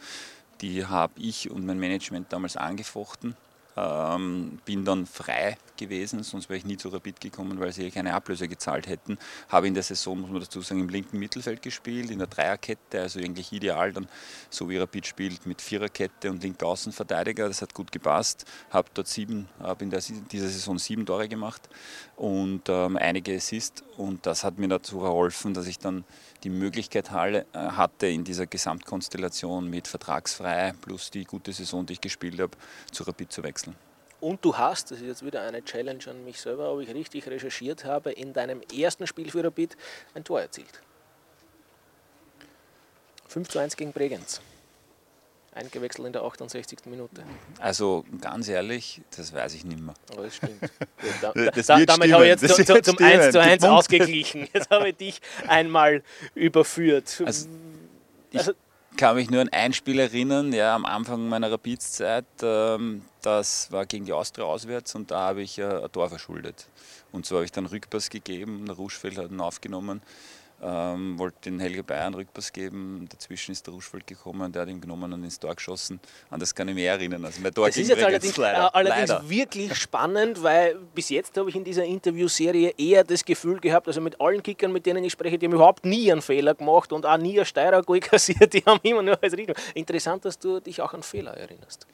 die 0.61 0.85
habe 0.85 1.13
ich 1.17 1.49
und 1.49 1.65
mein 1.65 1.79
Management 1.79 2.31
damals 2.31 2.55
angefochten 2.55 3.35
ähm, 3.79 4.59
bin 4.65 4.85
dann 4.85 5.05
frei 5.05 5.57
gewesen, 5.77 6.23
sonst 6.23 6.49
wäre 6.49 6.57
ich 6.57 6.65
nie 6.65 6.77
zu 6.77 6.89
Rapid 6.89 7.21
gekommen, 7.21 7.59
weil 7.59 7.71
sie 7.71 7.89
keine 7.91 8.13
Ablöse 8.13 8.47
gezahlt 8.47 8.87
hätten. 8.87 9.17
Habe 9.47 9.67
in 9.67 9.73
der 9.73 9.83
Saison, 9.83 10.19
muss 10.19 10.29
man 10.29 10.41
dazu 10.41 10.61
sagen, 10.61 10.81
im 10.81 10.89
linken 10.89 11.17
Mittelfeld 11.17 11.61
gespielt, 11.61 12.11
in 12.11 12.19
der 12.19 12.27
Dreierkette, 12.27 13.01
also 13.01 13.19
eigentlich 13.19 13.53
ideal 13.53 13.93
dann, 13.93 14.07
so 14.49 14.69
wie 14.69 14.77
Rapid 14.77 15.07
spielt, 15.07 15.45
mit 15.45 15.61
Viererkette 15.61 16.29
und 16.29 16.43
linker 16.43 16.67
Außenverteidiger. 16.67 17.47
Das 17.47 17.61
hat 17.61 17.73
gut 17.73 17.91
gepasst. 17.91 18.45
Habe 18.69 18.89
dort 18.93 19.07
sieben, 19.07 19.47
habe 19.59 19.83
in 19.83 19.89
der, 19.89 20.01
dieser 20.01 20.47
Saison 20.47 20.77
sieben 20.77 21.05
Tore 21.05 21.29
gemacht 21.29 21.69
und 22.17 22.67
ähm, 22.67 22.97
einige 22.97 23.35
Assists 23.35 23.83
und 23.99 24.25
das 24.25 24.45
hat 24.45 24.57
mir 24.57 24.69
dazu 24.69 24.99
geholfen, 24.99 25.53
dass 25.53 25.67
ich 25.67 25.77
dann 25.77 26.05
die 26.43 26.49
Möglichkeit 26.49 27.09
äh, 27.09 27.43
hatte, 27.53 28.07
in 28.07 28.23
dieser 28.23 28.47
Gesamtkonstellation 28.47 29.69
mit 29.69 29.89
vertragsfrei 29.89 30.73
plus 30.81 31.11
die 31.11 31.25
gute 31.25 31.51
Saison, 31.51 31.85
die 31.85 31.93
ich 31.93 32.01
gespielt 32.01 32.39
habe, 32.39 32.57
zu 32.91 33.03
Rapid 33.03 33.31
zu 33.31 33.43
wechseln. 33.43 33.75
Und 34.21 34.43
du 34.43 34.57
hast, 34.57 34.91
das 34.91 34.99
ist 34.99 35.05
jetzt 35.05 35.25
wieder 35.25 35.41
eine 35.41 35.63
Challenge 35.63 36.03
an 36.07 36.23
mich 36.23 36.39
selber, 36.39 36.71
ob 36.71 36.81
ich 36.81 36.93
richtig 36.93 37.27
recherchiert 37.27 37.83
habe, 37.83 38.11
in 38.11 38.31
deinem 38.33 38.61
ersten 38.73 39.05
Spiel 39.05 39.31
für 39.31 39.43
Rapid 39.43 39.75
ein 40.13 40.23
Tor 40.23 40.41
erzielt. 40.41 40.81
5 43.27 43.49
zu 43.49 43.59
1 43.59 43.75
gegen 43.75 43.91
Bregenz. 43.91 44.41
Eingewechselt 45.53 46.05
in 46.05 46.13
der 46.13 46.23
68. 46.23 46.79
Minute. 46.85 47.23
Also 47.59 48.05
ganz 48.21 48.47
ehrlich, 48.47 49.01
das 49.15 49.33
weiß 49.33 49.55
ich 49.55 49.65
nicht 49.65 49.79
mehr. 49.79 49.95
Aber 50.11 50.23
das 50.23 50.35
stimmt. 50.35 50.61
da, 51.21 51.31
da, 51.33 51.51
da, 51.51 51.51
damit 51.51 51.89
stimmen. 51.89 52.13
habe 52.13 52.23
ich 52.27 52.41
jetzt 52.41 52.47
zu, 52.47 52.65
zu, 52.65 52.81
zum 52.81 52.97
1 52.97 53.31
zu 53.31 53.41
1 53.41 53.63
ausgeglichen. 53.63 54.47
Jetzt 54.53 54.69
habe 54.69 54.89
ich 54.89 54.97
dich 54.97 55.21
einmal 55.47 56.03
überführt. 56.35 57.21
Also, 57.25 57.47
ich 58.31 58.39
also, 58.39 58.53
kann 58.95 59.15
mich 59.15 59.29
nur 59.29 59.41
an 59.41 59.49
ein 59.49 59.73
Spiel 59.73 59.99
erinnern, 59.99 60.53
ja, 60.53 60.75
am 60.75 60.85
Anfang 60.85 61.27
meiner 61.29 61.51
Rapidszeit. 61.51 62.25
Ähm, 62.43 63.03
das 63.21 63.71
war 63.71 63.85
gegen 63.85 64.05
die 64.05 64.13
Austria 64.13 64.45
auswärts 64.45 64.93
und 64.95 65.09
da 65.11 65.19
habe 65.19 65.41
ich 65.41 65.57
äh, 65.57 65.63
ein 65.63 65.91
Tor 65.91 66.09
verschuldet. 66.09 66.67
Und 67.11 67.25
so 67.25 67.35
habe 67.35 67.45
ich 67.45 67.51
dann 67.51 67.65
Rückpass 67.65 68.09
gegeben, 68.09 68.65
der 68.67 68.75
Ruschfeld 68.75 69.17
hat 69.17 69.31
ihn 69.31 69.41
aufgenommen 69.41 70.01
ähm, 70.61 71.17
wollte 71.17 71.49
den 71.49 71.59
Helge 71.59 71.83
Bayer 71.83 72.05
einen 72.05 72.15
Rückpass 72.15 72.51
geben. 72.51 73.07
Dazwischen 73.09 73.51
ist 73.51 73.65
der 73.65 73.73
Ruschfeld 73.73 74.05
gekommen, 74.05 74.51
der 74.51 74.63
hat 74.63 74.69
ihn 74.69 74.81
genommen 74.81 75.11
und 75.13 75.23
ins 75.23 75.39
Tor 75.39 75.55
geschossen. 75.55 75.99
An 76.29 76.39
das 76.39 76.53
kann 76.53 76.67
ich 76.67 76.75
mich 76.75 76.85
erinnern. 76.85 77.23
Also 77.23 77.41
mein 77.41 77.53
Tor 77.53 77.67
das 77.67 77.77
ist 77.77 77.89
jetzt 77.89 78.03
allerdings, 78.03 78.37
leider, 78.37 78.65
äh, 78.65 78.69
allerdings 78.73 79.09
leider. 79.09 79.29
wirklich 79.29 79.75
spannend, 79.75 80.43
weil 80.43 80.75
bis 80.93 81.09
jetzt 81.09 81.37
habe 81.37 81.49
ich 81.49 81.55
in 81.55 81.63
dieser 81.63 81.85
Interviewserie 81.85 82.73
eher 82.77 83.03
das 83.03 83.23
Gefühl 83.23 83.59
gehabt, 83.59 83.87
also 83.87 84.01
mit 84.01 84.19
allen 84.19 84.43
Kickern, 84.43 84.71
mit 84.71 84.85
denen 84.85 85.03
ich 85.03 85.13
spreche, 85.13 85.37
die 85.37 85.45
haben 85.45 85.53
überhaupt 85.53 85.85
nie 85.85 86.11
einen 86.11 86.21
Fehler 86.21 86.55
gemacht 86.55 86.91
und 86.91 87.05
auch 87.05 87.17
nie 87.17 87.37
einen 87.37 87.45
Steirer 87.45 87.83
kassiert, 87.99 88.53
die 88.53 88.63
haben 88.65 88.79
immer 88.83 89.01
nur 89.01 89.21
als 89.21 89.35
Richtung. 89.35 89.55
Interessant, 89.73 90.25
dass 90.25 90.37
du 90.37 90.59
dich 90.59 90.81
auch 90.81 90.93
an 90.93 91.03
Fehler 91.03 91.35
erinnerst. 91.35 91.87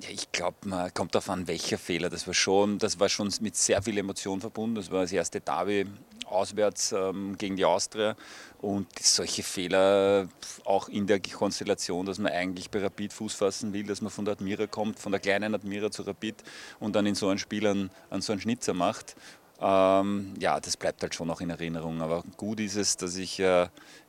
Ja, 0.00 0.08
ich 0.10 0.32
glaube, 0.32 0.56
man 0.64 0.92
kommt 0.92 1.14
darauf 1.14 1.30
an, 1.30 1.46
welcher 1.46 1.78
Fehler. 1.78 2.10
Das 2.10 2.26
war 2.26 2.34
schon, 2.34 2.78
das 2.78 2.98
war 2.98 3.08
schon 3.08 3.32
mit 3.40 3.54
sehr 3.54 3.80
viel 3.80 3.96
Emotion 3.96 4.40
verbunden. 4.40 4.74
Das 4.74 4.90
war 4.90 5.02
das 5.02 5.12
erste 5.12 5.40
Derby 5.40 5.86
auswärts 6.34 6.92
ähm, 6.92 7.36
gegen 7.38 7.56
die 7.56 7.64
Austria. 7.64 8.16
Und 8.60 8.86
solche 8.98 9.42
Fehler 9.42 10.28
auch 10.64 10.88
in 10.88 11.06
der 11.06 11.20
Konstellation, 11.20 12.06
dass 12.06 12.18
man 12.18 12.32
eigentlich 12.32 12.70
bei 12.70 12.80
Rapid 12.80 13.12
Fuß 13.12 13.34
fassen 13.34 13.72
will, 13.72 13.84
dass 13.84 14.00
man 14.00 14.10
von 14.10 14.24
der 14.24 14.32
Admira 14.32 14.66
kommt, 14.66 14.98
von 14.98 15.12
der 15.12 15.20
kleinen 15.20 15.54
Admira 15.54 15.90
zu 15.90 16.02
Rapid 16.02 16.36
und 16.80 16.96
dann 16.96 17.06
in 17.06 17.14
so 17.14 17.28
einem 17.28 17.38
Spiel 17.38 17.66
an, 17.66 17.90
an 18.10 18.22
so 18.22 18.32
einen 18.32 18.40
Schnitzer 18.40 18.74
macht. 18.74 19.16
Ähm, 19.60 20.34
ja, 20.40 20.60
das 20.60 20.76
bleibt 20.76 21.02
halt 21.02 21.14
schon 21.14 21.28
noch 21.28 21.40
in 21.40 21.50
Erinnerung. 21.50 22.00
Aber 22.00 22.22
gut 22.36 22.60
ist 22.60 22.76
es, 22.76 22.96
dass 22.96 23.16
ich 23.16 23.38
äh, 23.40 23.68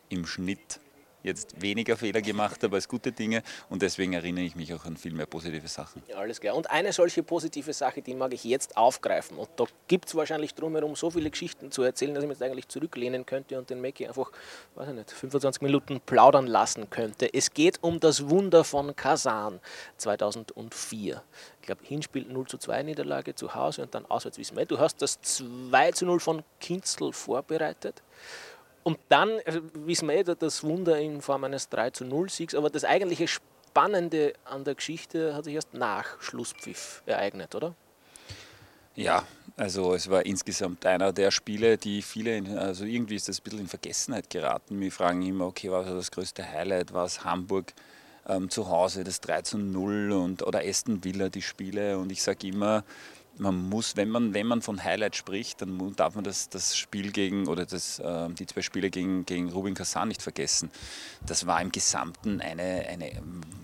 im 0.09 0.25
Schnitt 0.25 0.79
jetzt 1.25 1.61
weniger 1.61 1.97
Fehler 1.97 2.21
gemacht 2.21 2.63
habe 2.63 2.75
als 2.75 2.87
gute 2.87 3.11
Dinge 3.11 3.41
und 3.69 3.81
deswegen 3.81 4.13
erinnere 4.13 4.45
ich 4.45 4.55
mich 4.55 4.73
auch 4.73 4.85
an 4.85 4.95
viel 4.95 5.13
mehr 5.13 5.25
positive 5.25 5.67
Sachen. 5.67 6.01
Ja, 6.07 6.17
alles 6.17 6.39
klar. 6.39 6.55
Und 6.55 6.69
eine 6.69 6.93
solche 6.93 7.23
positive 7.23 7.73
Sache, 7.73 8.01
die 8.01 8.13
mag 8.13 8.33
ich 8.33 8.43
jetzt 8.43 8.77
aufgreifen. 8.77 9.37
Und 9.37 9.49
da 9.57 9.65
gibt 9.87 10.07
es 10.07 10.15
wahrscheinlich 10.15 10.53
drumherum 10.53 10.95
so 10.95 11.09
viele 11.09 11.29
Geschichten 11.29 11.71
zu 11.71 11.83
erzählen, 11.83 12.13
dass 12.13 12.23
ich 12.23 12.29
mich 12.29 12.39
jetzt 12.39 12.49
eigentlich 12.49 12.67
zurücklehnen 12.67 13.25
könnte 13.25 13.57
und 13.57 13.69
den 13.69 13.81
Mackie 13.81 14.07
einfach, 14.07 14.31
weiß 14.75 14.89
ich 14.89 14.95
nicht, 14.95 15.11
25 15.11 15.61
Minuten 15.61 15.99
plaudern 15.99 16.47
lassen 16.47 16.89
könnte. 16.89 17.33
Es 17.33 17.51
geht 17.51 17.79
um 17.81 17.99
das 17.99 18.29
Wunder 18.29 18.63
von 18.63 18.95
Kasan 18.95 19.59
2004. 19.97 21.23
Ich 21.61 21.65
glaube, 21.65 21.81
Hinspiel 21.83 22.25
0 22.25 22.47
zu 22.47 22.57
2 22.59 22.83
Niederlage 22.83 23.33
zu 23.33 23.55
Hause 23.55 23.81
und 23.81 23.95
dann 23.95 24.05
auswärts 24.05 24.37
wissen 24.37 24.55
wir. 24.55 24.65
Du 24.65 24.77
hast 24.77 25.01
das 25.01 25.19
2 25.21 25.91
zu 25.93 26.05
0 26.05 26.19
von 26.19 26.43
Kinzel 26.59 27.11
vorbereitet. 27.11 28.03
Und 28.85 28.99
dann 29.09 29.39
wissen 29.73 30.07
wir 30.07 30.15
eh, 30.15 30.23
das 30.23 30.63
Wunder 30.63 30.99
in 30.99 31.19
Form 31.19 31.43
eines 31.43 31.69
3 31.69 31.89
zu 31.89 32.05
0 32.05 32.29
Siegs, 32.29 32.53
aber 32.53 32.69
das 32.69 32.83
eigentliche 32.83 33.27
Spannende 33.27 34.33
an 34.45 34.63
der 34.63 34.75
Geschichte 34.75 35.33
hat 35.33 35.45
sich 35.45 35.55
erst 35.55 35.73
nach 35.73 36.21
Schlusspfiff 36.21 37.01
ereignet, 37.07 37.55
oder? 37.55 37.73
Ja, 38.93 39.23
also 39.57 39.95
es 39.95 40.07
war 40.07 40.23
insgesamt 40.27 40.85
einer 40.85 41.11
der 41.11 41.31
Spiele, 41.31 41.79
die 41.79 42.03
viele, 42.03 42.59
also 42.59 42.85
irgendwie 42.85 43.15
ist 43.15 43.27
das 43.27 43.39
ein 43.39 43.43
bisschen 43.43 43.59
in 43.61 43.67
Vergessenheit 43.67 44.29
geraten. 44.29 44.79
Wir 44.79 44.91
fragen 44.91 45.23
immer, 45.23 45.47
okay, 45.47 45.71
was 45.71 45.87
war 45.87 45.95
das 45.95 46.11
größte 46.11 46.47
Highlight? 46.47 46.93
War 46.93 47.05
es 47.05 47.23
Hamburg 47.23 47.73
ähm, 48.27 48.51
zu 48.51 48.69
Hause, 48.69 49.03
das 49.03 49.19
3 49.19 49.41
zu 49.41 49.57
0 49.57 50.11
und, 50.11 50.43
oder 50.43 50.59
Aston 50.59 51.03
Villa, 51.03 51.29
die 51.29 51.41
Spiele? 51.41 51.97
Und 51.97 52.11
ich 52.11 52.21
sage 52.21 52.49
immer, 52.49 52.83
man 53.37 53.69
muss, 53.69 53.95
wenn 53.97 54.09
man, 54.09 54.33
wenn 54.33 54.47
man 54.47 54.61
von 54.61 54.83
Highlight 54.83 55.15
spricht, 55.15 55.61
dann 55.61 55.95
darf 55.95 56.15
man 56.15 56.23
das, 56.23 56.49
das 56.49 56.77
Spiel 56.77 57.11
gegen 57.11 57.47
oder 57.47 57.65
das, 57.65 57.99
äh, 57.99 58.29
die 58.29 58.45
zwei 58.45 58.61
Spiele 58.61 58.89
gegen, 58.89 59.25
gegen 59.25 59.49
Rubin 59.49 59.73
Kassan 59.73 60.07
nicht 60.07 60.21
vergessen. 60.21 60.71
Das 61.25 61.45
war 61.45 61.61
im 61.61 61.71
Gesamten 61.71 62.41
eine, 62.41 62.85
eine, 62.87 63.11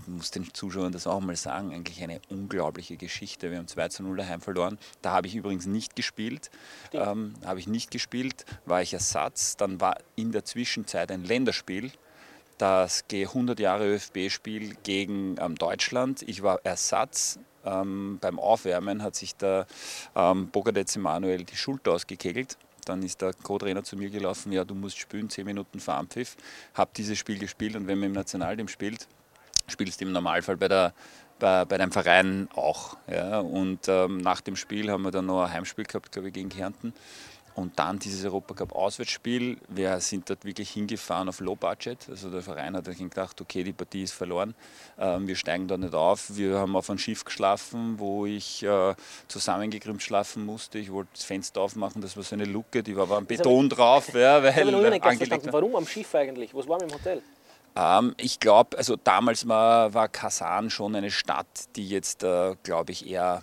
muss 0.08 0.32
den 0.32 0.54
Zuschauern 0.54 0.92
das 0.92 1.08
auch 1.08 1.22
mal 1.22 1.36
sagen, 1.36 1.74
eigentlich 1.74 2.04
eine 2.04 2.22
unglaubliche 2.30 2.98
Geschichte. 2.98 3.51
Wir 3.51 3.58
haben 3.58 3.68
2 3.68 3.90
zu 3.90 4.04
0 4.04 4.18
daheim 4.18 4.42
verloren. 4.42 4.78
Da 5.01 5.12
habe 5.12 5.28
ich 5.28 5.36
übrigens 5.36 5.66
nicht 5.66 5.96
gespielt. 5.96 6.51
Ähm, 6.94 7.34
habe 7.46 7.60
ich 7.60 7.68
nicht 7.68 7.92
gespielt, 7.92 8.46
war 8.66 8.82
ich 8.82 8.94
Ersatz. 8.94 9.56
Dann 9.58 9.80
war 9.80 9.98
in 10.16 10.32
der 10.32 10.46
Zwischenzeit 10.46 11.12
ein 11.12 11.24
Länderspiel 11.24 11.92
das 12.58 13.06
100 13.12 13.60
Jahre 13.60 13.96
ÖFB-Spiel 13.96 14.75
gegen 14.84 15.36
ähm, 15.40 15.56
Deutschland. 15.56 16.22
Ich 16.22 16.44
war 16.44 16.60
Ersatz, 16.63 17.40
ähm, 17.65 18.18
beim 18.22 18.39
Aufwärmen 18.39 19.03
hat 19.03 19.15
sich 19.15 19.36
der 19.36 19.68
ähm, 20.15 20.50
Bogadetz 20.50 20.96
Emanuel 20.96 21.44
die 21.44 21.56
Schulter 21.56 21.94
ausgekegelt. 21.94 22.58
Dann 22.86 23.03
ist 23.03 23.22
der 23.22 23.34
Co-Trainer 23.34 23.84
zu 23.84 23.96
mir 23.96 24.10
gelaufen, 24.10 24.51
ja, 24.51 24.63
du 24.63 24.74
musst 24.74 24.98
spielen, 24.98 25.30
10 25.30 25.46
Minuten 25.46 25.80
vor 25.80 25.96
Anpfiff. 25.96 26.36
Hab 26.74 26.94
dieses 26.96 27.18
Spiel 27.18 27.38
gespielt 27.38 27.75
und 27.75 27.88
wenn 27.88 28.00
man 28.00 28.08
im 28.08 28.13
Nationalteam 28.13 28.68
spielt, 28.68 29.08
spielst 29.68 30.01
du 30.01 30.06
im 30.06 30.12
Normalfall 30.12 30.58
bei, 30.58 30.68
der, 30.68 30.94
bei, 31.39 31.65
bei 31.65 31.77
deinem 31.77 31.91
Verein 31.91 32.50
auch. 32.56 32.98
Ja. 33.08 33.39
Und 33.39 33.88
ähm, 33.88 34.18
nach 34.18 34.41
dem 34.41 34.56
Spiel 34.56 34.89
haben 34.89 35.03
wir 35.03 35.12
dann 35.12 35.27
noch 35.27 35.44
ein 35.44 35.53
Heimspiel 35.53 35.86
gehabt, 35.86 36.12
glaube 36.12 36.30
ich, 36.30 36.34
gegen 36.34 36.50
Kärnten. 36.50 36.94
Und 37.55 37.77
dann 37.77 38.00
dieses 38.00 38.24
Europacup-Auswärtsspiel. 38.25 39.58
Wir 39.67 40.00
sind 40.00 40.29
dort 40.29 40.46
wirklich 40.46 40.70
hingefahren 40.70 41.29
auf 41.29 41.39
Low 41.39 41.55
Budget. 41.55 42.08
Also 42.10 42.29
der 42.29 42.41
Verein 42.41 42.75
hat 42.75 42.86
gedacht, 42.86 43.41
okay, 43.41 43.63
die 43.63 43.74
Partie 43.74 44.03
ist 44.03 44.13
verloren. 44.13 44.55
Ähm, 44.98 45.27
wir 45.27 45.36
steigen 45.36 45.67
da 45.67 45.77
nicht 45.77 45.93
auf. 45.93 46.36
Wir 46.36 46.60
haben 46.60 46.75
auf 46.75 46.89
einem 46.89 47.00
Schiff 47.00 47.25
geschlafen, 47.25 48.00
wo 48.00 48.25
ich 48.25 48.63
äh, 48.63 48.96
zusammengekrümmt 49.27 50.01
schlafen 50.01 50.46
musste. 50.46 50.79
Ich 50.79 50.91
wollte 50.91 51.10
das 51.13 51.24
Fenster 51.24 51.62
aufmachen, 51.62 52.01
das 52.01 52.15
war 52.15 52.24
so 52.24 52.36
eine 52.36 52.46
Luke, 52.46 52.84
die 52.84 52.96
war, 52.96 53.10
war 53.10 53.17
ein 53.17 53.25
Beton 53.25 53.70
drauf. 53.70 54.13
Ja, 54.13 54.41
weil, 54.41 54.51
ich 54.51 54.58
habe 54.58 54.72
noch 54.72 54.89
nicht 54.89 55.03
ganz 55.03 55.17
verstanden, 55.17 55.50
warum 55.51 55.75
am 55.75 55.88
Schiff 55.88 56.13
eigentlich? 56.15 56.53
Was 56.53 56.67
war 56.67 56.79
mit 56.79 56.91
dem 56.91 56.96
Hotel? 56.96 57.22
Ähm, 57.75 58.13
ich 58.18 58.40
glaube, 58.40 58.78
also 58.78 58.98
damals 58.98 59.48
war, 59.48 59.94
war 59.94 60.10
Kasan 60.10 60.70
schon 60.70 60.96
eine 60.96 61.12
Stadt, 61.12 61.48
die 61.75 61.88
jetzt, 61.88 62.24
äh, 62.24 62.56
glaube 62.63 62.92
ich, 62.92 63.10
eher 63.10 63.42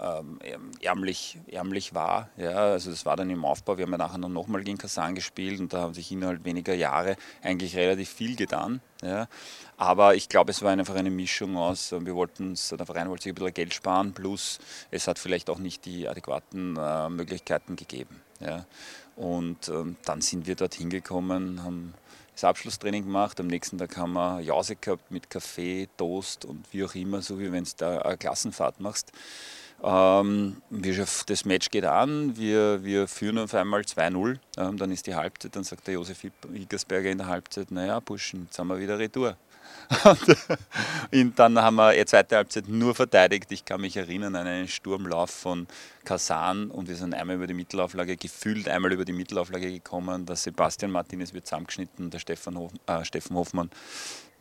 ähm, 0.00 0.38
ärmlich, 0.80 1.38
ärmlich 1.48 1.94
war. 1.94 2.30
Ja, 2.36 2.56
also 2.56 2.90
das 2.90 3.04
war 3.04 3.16
dann 3.16 3.28
im 3.28 3.44
Aufbau. 3.44 3.76
Wir 3.76 3.84
haben 3.84 3.92
ja 3.92 3.98
nachher 3.98 4.18
noch 4.18 4.28
nochmal 4.28 4.64
gegen 4.64 4.78
Kasan 4.78 5.14
gespielt 5.14 5.60
und 5.60 5.72
da 5.72 5.82
haben 5.82 5.94
sich 5.94 6.10
innerhalb 6.10 6.44
weniger 6.44 6.74
Jahre 6.74 7.16
eigentlich 7.42 7.76
relativ 7.76 8.08
viel 8.08 8.36
getan. 8.36 8.80
Ja. 9.02 9.28
Aber 9.76 10.14
ich 10.14 10.28
glaube, 10.28 10.50
es 10.50 10.62
war 10.62 10.72
einfach 10.72 10.96
eine 10.96 11.10
Mischung 11.10 11.56
aus, 11.56 11.92
wir 11.92 12.14
wollten 12.14 12.54
der 12.70 12.86
Verein 12.86 13.08
wollte 13.08 13.24
sich 13.24 13.32
ein 13.32 13.36
bisschen 13.36 13.54
Geld 13.54 13.74
sparen, 13.74 14.12
plus 14.12 14.58
es 14.90 15.06
hat 15.06 15.18
vielleicht 15.18 15.50
auch 15.50 15.58
nicht 15.58 15.84
die 15.84 16.08
adäquaten 16.08 16.76
äh, 16.76 17.08
Möglichkeiten 17.08 17.76
gegeben. 17.76 18.20
Ja. 18.40 18.64
Und 19.14 19.68
ähm, 19.68 19.96
dann 20.04 20.20
sind 20.20 20.46
wir 20.46 20.56
dort 20.56 20.74
hingekommen, 20.74 21.62
haben 21.62 21.94
das 22.38 22.44
Abschlusstraining 22.44 23.04
gemacht. 23.04 23.40
Am 23.40 23.48
nächsten 23.48 23.78
Tag 23.78 23.96
haben 23.96 24.12
wir 24.12 24.40
Jause 24.40 24.76
gehabt 24.76 25.10
mit 25.10 25.28
Kaffee, 25.28 25.88
Toast 25.96 26.44
und 26.44 26.64
wie 26.72 26.84
auch 26.84 26.94
immer, 26.94 27.20
so 27.20 27.40
wie 27.40 27.50
wenn 27.50 27.64
du 27.64 27.70
da 27.76 27.98
eine 27.98 28.16
Klassenfahrt 28.16 28.78
machst. 28.78 29.10
Ähm, 29.82 30.62
das 30.70 31.44
Match 31.44 31.70
geht 31.70 31.84
an, 31.84 32.36
wir, 32.36 32.84
wir 32.84 33.08
führen 33.08 33.38
auf 33.38 33.54
einmal 33.54 33.80
2-0, 33.80 34.38
ähm, 34.56 34.76
dann 34.76 34.90
ist 34.92 35.06
die 35.06 35.14
Halbzeit, 35.14 35.54
dann 35.54 35.64
sagt 35.64 35.86
der 35.86 35.94
Josef 35.94 36.20
Hickersberger 36.52 37.10
in 37.10 37.18
der 37.18 37.26
Halbzeit, 37.28 37.70
naja 37.70 38.00
Burschen, 38.00 38.44
jetzt 38.44 38.58
haben 38.58 38.68
wir 38.68 38.78
wieder 38.78 38.98
Retour. 38.98 39.36
Und 41.12 41.38
dann 41.38 41.58
haben 41.58 41.76
wir 41.76 41.92
die 41.92 42.04
zweite 42.04 42.36
Halbzeit 42.36 42.68
nur 42.68 42.94
verteidigt. 42.94 43.50
Ich 43.50 43.64
kann 43.64 43.80
mich 43.80 43.96
erinnern 43.96 44.36
an 44.36 44.46
einen 44.46 44.68
Sturmlauf 44.68 45.30
von 45.30 45.66
Kasan 46.04 46.70
und 46.70 46.88
wir 46.88 46.96
sind 46.96 47.14
einmal 47.14 47.36
über 47.36 47.46
die 47.46 47.54
Mittelauflage, 47.54 48.16
gefühlt 48.16 48.68
einmal 48.68 48.92
über 48.92 49.04
die 49.04 49.12
Mittelauflage 49.12 49.70
gekommen. 49.70 50.26
Der 50.26 50.36
Sebastian 50.36 50.90
Martinez 50.90 51.32
wird 51.32 51.46
zusammengeschnitten, 51.46 52.10
der 52.10 52.18
Stefan, 52.18 52.58
Hof, 52.58 52.72
äh, 52.86 53.04
Steffen 53.04 53.36
Hoffmann 53.36 53.70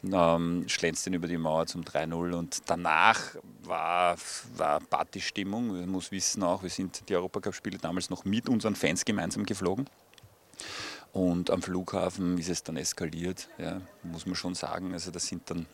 ähm, 0.04 0.66
schlänzt 0.68 1.08
ihn 1.08 1.14
über 1.14 1.28
die 1.28 1.38
Mauer 1.38 1.66
zum 1.66 1.84
3-0 1.84 2.34
und 2.34 2.62
danach 2.68 3.20
war, 3.64 4.16
war 4.56 4.80
Partystimmung. 4.80 5.68
Man 5.68 5.90
muss 5.90 6.12
wissen 6.12 6.44
auch, 6.44 6.64
wir 6.64 6.70
sind 6.70 7.08
die 7.10 7.16
Europacup-Spiele 7.16 7.78
damals 7.78 8.10
noch 8.10 8.26
mit 8.26 8.48
unseren 8.50 8.76
Fans 8.76 9.06
gemeinsam 9.06 9.46
geflogen. 9.46 9.88
Und 11.18 11.50
am 11.50 11.64
Flughafen 11.64 12.38
ist 12.38 12.50
es 12.50 12.62
dann 12.62 12.78
eskaliert, 12.78 13.50
ja, 13.58 13.82
muss 14.04 14.28
man 14.28 14.36
schon 14.36 14.54
sagen. 14.54 14.94
Also 14.94 15.10
da 15.10 15.20
sind 15.20 15.50
dann 15.50 15.66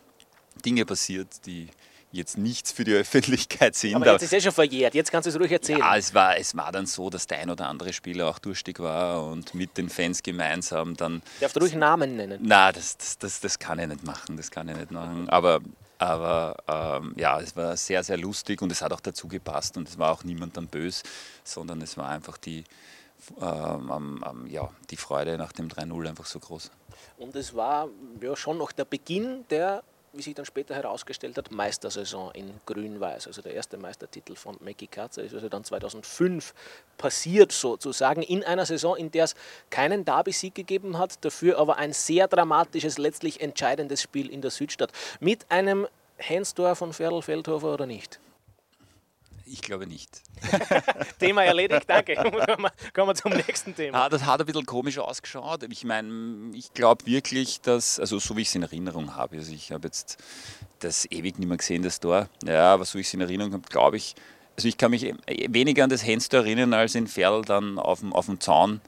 Dinge 0.64 0.86
passiert, 0.86 1.44
die 1.44 1.68
jetzt 2.12 2.38
nichts 2.38 2.72
für 2.72 2.84
die 2.84 2.94
Öffentlichkeit 2.94 3.74
sind. 3.74 3.96
Aber 3.96 4.10
jetzt 4.10 4.22
ist 4.22 4.32
es 4.32 4.38
eh 4.38 4.40
schon 4.40 4.52
verjährt, 4.52 4.94
jetzt 4.94 5.10
kannst 5.10 5.26
du 5.26 5.30
es 5.30 5.38
ruhig 5.38 5.52
erzählen. 5.52 5.80
Ja, 5.80 5.96
es 5.96 6.14
war, 6.14 6.38
es 6.38 6.56
war 6.56 6.72
dann 6.72 6.86
so, 6.86 7.10
dass 7.10 7.26
der 7.26 7.40
ein 7.40 7.50
oder 7.50 7.68
andere 7.68 7.92
Spieler 7.92 8.28
auch 8.28 8.38
durstig 8.38 8.78
war 8.78 9.26
und 9.26 9.54
mit 9.54 9.76
den 9.76 9.90
Fans 9.90 10.22
gemeinsam 10.22 10.96
dann... 10.96 11.22
Darfst 11.40 11.56
du 11.56 11.60
ruhig 11.60 11.74
Namen 11.74 12.16
nennen? 12.16 12.40
Nein, 12.42 12.72
das, 12.74 12.96
das, 12.96 13.18
das, 13.18 13.40
das 13.40 13.58
kann 13.58 13.78
ich 13.80 13.88
nicht 13.88 14.04
machen, 14.04 14.38
das 14.38 14.50
kann 14.50 14.68
ich 14.68 14.76
nicht 14.76 14.92
machen. 14.92 15.28
Aber, 15.28 15.60
aber 15.98 16.56
ähm, 16.68 17.14
ja, 17.18 17.38
es 17.38 17.54
war 17.54 17.76
sehr, 17.76 18.02
sehr 18.02 18.16
lustig 18.16 18.62
und 18.62 18.72
es 18.72 18.80
hat 18.80 18.92
auch 18.92 19.00
dazu 19.00 19.28
gepasst 19.28 19.76
und 19.76 19.88
es 19.88 19.98
war 19.98 20.10
auch 20.10 20.24
niemand 20.24 20.56
dann 20.56 20.68
böse, 20.68 21.02
sondern 21.42 21.82
es 21.82 21.98
war 21.98 22.08
einfach 22.08 22.38
die 22.38 22.64
ähm, 23.40 24.22
ähm, 24.26 24.46
ja, 24.48 24.70
die 24.90 24.96
Freude 24.96 25.38
nach 25.38 25.52
dem 25.52 25.68
3-0 25.68 26.08
einfach 26.08 26.26
so 26.26 26.38
groß. 26.38 26.70
Und 27.18 27.36
es 27.36 27.54
war 27.54 27.88
ja 28.20 28.36
schon 28.36 28.58
noch 28.58 28.72
der 28.72 28.84
Beginn 28.84 29.44
der, 29.50 29.82
wie 30.12 30.22
sich 30.22 30.34
dann 30.34 30.44
später 30.44 30.74
herausgestellt 30.74 31.36
hat, 31.36 31.50
Meistersaison 31.50 32.30
in 32.32 32.52
Grün-Weiß. 32.66 33.26
Also 33.26 33.42
der 33.42 33.54
erste 33.54 33.76
Meistertitel 33.76 34.36
von 34.36 34.56
Mackie 34.60 34.86
Katzer 34.86 35.22
ist 35.22 35.34
also 35.34 35.48
dann 35.48 35.64
2005 35.64 36.54
passiert 36.96 37.52
sozusagen 37.52 38.22
in 38.22 38.44
einer 38.44 38.66
Saison, 38.66 38.96
in 38.96 39.10
der 39.10 39.24
es 39.24 39.34
keinen 39.70 40.04
Derby-Sieg 40.04 40.54
gegeben 40.54 40.98
hat, 40.98 41.24
dafür 41.24 41.58
aber 41.58 41.76
ein 41.76 41.92
sehr 41.92 42.28
dramatisches, 42.28 42.98
letztlich 42.98 43.40
entscheidendes 43.40 44.02
Spiel 44.02 44.30
in 44.30 44.40
der 44.40 44.50
Südstadt. 44.50 44.92
Mit 45.20 45.50
einem 45.50 45.88
Handstor 46.20 46.76
von 46.76 46.92
Ferl 46.92 47.20
Feldhofer 47.22 47.74
oder 47.74 47.86
nicht? 47.86 48.20
Ich 49.46 49.60
glaube 49.60 49.86
nicht. 49.86 50.22
Thema 51.18 51.44
erledigt, 51.44 51.84
danke. 51.86 52.14
kommen, 52.94 53.08
wir, 53.08 53.14
zum 53.14 53.32
nächsten 53.32 53.74
Thema. 53.74 54.04
Ah, 54.04 54.08
das 54.08 54.24
hat 54.24 54.40
ein 54.40 54.46
bisschen 54.46 54.64
komisch 54.64 54.98
ausgeschaut. 54.98 55.64
Ich 55.70 55.84
meine, 55.84 56.50
ich 56.54 56.72
glaube 56.72 57.04
wirklich, 57.06 57.60
dass, 57.60 58.00
also 58.00 58.18
so 58.18 58.36
wie 58.36 58.42
ich 58.42 58.48
es 58.48 58.54
in 58.54 58.62
Erinnerung 58.62 59.14
habe, 59.16 59.36
also 59.36 59.52
ich 59.52 59.70
habe 59.70 59.86
jetzt 59.86 60.16
das 60.78 61.06
ewig 61.10 61.38
nicht 61.38 61.48
mehr 61.48 61.58
gesehen, 61.58 61.82
das 61.82 62.00
Tor. 62.00 62.28
Ja, 62.44 62.72
aber 62.72 62.84
so 62.84 62.94
wie 62.94 63.00
ich 63.00 63.08
es 63.08 63.14
in 63.14 63.20
Erinnerung 63.20 63.52
habe, 63.52 63.68
glaube 63.68 63.96
ich, 63.98 64.14
also 64.56 64.68
ich 64.68 64.78
kann 64.78 64.92
mich 64.92 65.12
weniger 65.26 65.84
an 65.84 65.90
das 65.90 66.04
Henster 66.04 66.38
erinnern 66.38 66.72
als 66.72 66.94
in 66.94 67.06
Ferl 67.06 67.42
dann 67.42 67.78
auf 67.78 68.00
dem, 68.00 68.12
auf 68.12 68.26
dem 68.26 68.40
Zaun 68.40 68.80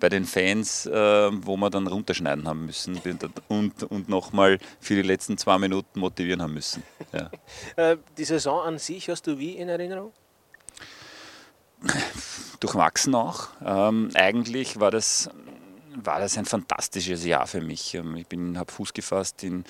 bei 0.00 0.08
den 0.08 0.24
Fans, 0.24 0.86
äh, 0.86 0.92
wo 0.92 1.56
wir 1.56 1.70
dann 1.70 1.86
runterschneiden 1.86 2.48
haben 2.48 2.66
müssen 2.66 3.00
und, 3.48 3.82
und 3.84 4.08
nochmal 4.08 4.58
für 4.80 4.94
die 4.94 5.02
letzten 5.02 5.38
zwei 5.38 5.58
Minuten 5.58 6.00
motivieren 6.00 6.42
haben 6.42 6.54
müssen. 6.54 6.82
Ja. 7.12 7.30
Äh, 7.76 7.98
die 8.16 8.24
Saison 8.24 8.62
an 8.62 8.78
sich 8.78 9.08
hast 9.08 9.26
du 9.26 9.38
wie 9.38 9.56
in 9.56 9.68
Erinnerung? 9.68 10.12
Durchwachsen 12.58 13.14
auch. 13.14 13.48
Ähm, 13.64 14.10
eigentlich 14.14 14.80
war 14.80 14.90
das 14.90 15.30
war 15.96 16.20
das 16.20 16.38
ein 16.38 16.44
fantastisches 16.44 17.24
Jahr 17.24 17.46
für 17.46 17.60
mich. 17.60 17.94
Ähm, 17.94 18.16
ich 18.16 18.26
habe 18.56 18.72
Fuß 18.72 18.92
gefasst 18.92 19.42
in, 19.42 19.64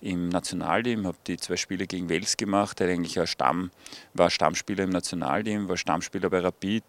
im 0.00 0.28
Nationalteam, 0.28 1.06
habe 1.06 1.18
die 1.26 1.36
zwei 1.36 1.56
Spiele 1.56 1.86
gegen 1.86 2.08
Wales 2.08 2.36
gemacht, 2.36 2.80
der 2.80 2.88
eigentlich 2.88 3.18
ein 3.18 3.26
Stamm, 3.26 3.70
war 4.12 4.30
Stammspieler 4.30 4.84
im 4.84 4.90
Nationalteam, 4.90 5.68
war 5.68 5.76
Stammspieler 5.76 6.30
bei 6.30 6.40
Rapid. 6.40 6.84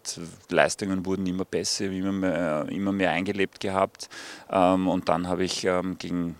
Leistungen 0.50 1.04
wurden 1.04 1.26
immer 1.26 1.44
besser, 1.44 1.86
immer 1.86 2.12
mehr, 2.12 2.66
immer 2.68 2.92
mehr 2.92 3.10
eingelebt 3.10 3.60
gehabt. 3.60 4.08
Ähm, 4.50 4.88
und 4.88 5.08
dann 5.08 5.28
habe 5.28 5.44
ich 5.44 5.64
ähm, 5.64 5.98
gegen 5.98 6.36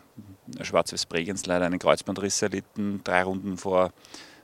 Schwarz-Weiß 0.60 1.06
Bregenz 1.06 1.46
leider 1.46 1.66
einen 1.66 1.78
Kreuzbandriss 1.78 2.40
erlitten, 2.42 3.00
drei 3.02 3.24
Runden 3.24 3.56
vor 3.56 3.92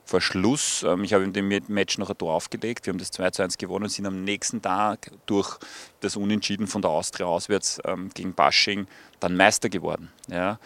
vor 0.05 0.21
Schluss. 0.21 0.83
Ähm, 0.83 1.03
ich 1.03 1.13
habe 1.13 1.23
in 1.23 1.33
dem 1.33 1.47
Match 1.47 1.97
noch 1.97 2.09
ein 2.09 2.17
Tor 2.17 2.33
aufgelegt. 2.33 2.85
Wir 2.85 2.93
haben 2.93 2.99
das 2.99 3.11
2 3.11 3.31
zu 3.31 3.43
1 3.43 3.57
gewonnen 3.57 3.85
und 3.85 3.89
sind 3.89 4.05
am 4.05 4.23
nächsten 4.23 4.61
Tag 4.61 5.11
durch 5.25 5.57
das 6.01 6.15
Unentschieden 6.15 6.67
von 6.67 6.81
der 6.81 6.91
Austria 6.91 7.25
auswärts 7.25 7.79
ähm, 7.85 8.09
gegen 8.13 8.33
Basching 8.33 8.87
dann 9.19 9.35
Meister 9.35 9.69
geworden. 9.69 10.11
Ja. 10.27 10.59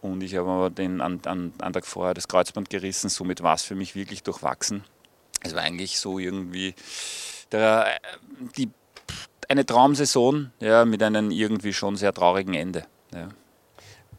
Und 0.00 0.22
ich 0.22 0.36
habe 0.36 0.50
aber 0.50 0.70
den 0.70 1.00
an, 1.00 1.20
an, 1.24 1.52
an 1.58 1.72
Tag 1.72 1.86
vorher 1.86 2.14
das 2.14 2.28
Kreuzband 2.28 2.68
gerissen, 2.68 3.08
somit 3.08 3.42
war 3.42 3.54
es 3.54 3.62
für 3.62 3.74
mich 3.74 3.94
wirklich 3.94 4.22
durchwachsen. 4.22 4.84
Es 5.40 5.54
war 5.54 5.62
eigentlich 5.62 5.98
so 5.98 6.18
irgendwie 6.18 6.74
der, 7.52 7.86
äh, 7.86 8.14
die, 8.56 8.70
eine 9.48 9.66
Traumsaison 9.66 10.52
ja, 10.60 10.84
mit 10.84 11.02
einem 11.02 11.30
irgendwie 11.30 11.72
schon 11.72 11.96
sehr 11.96 12.12
traurigen 12.12 12.54
Ende. 12.54 12.86
Ja. 13.12 13.28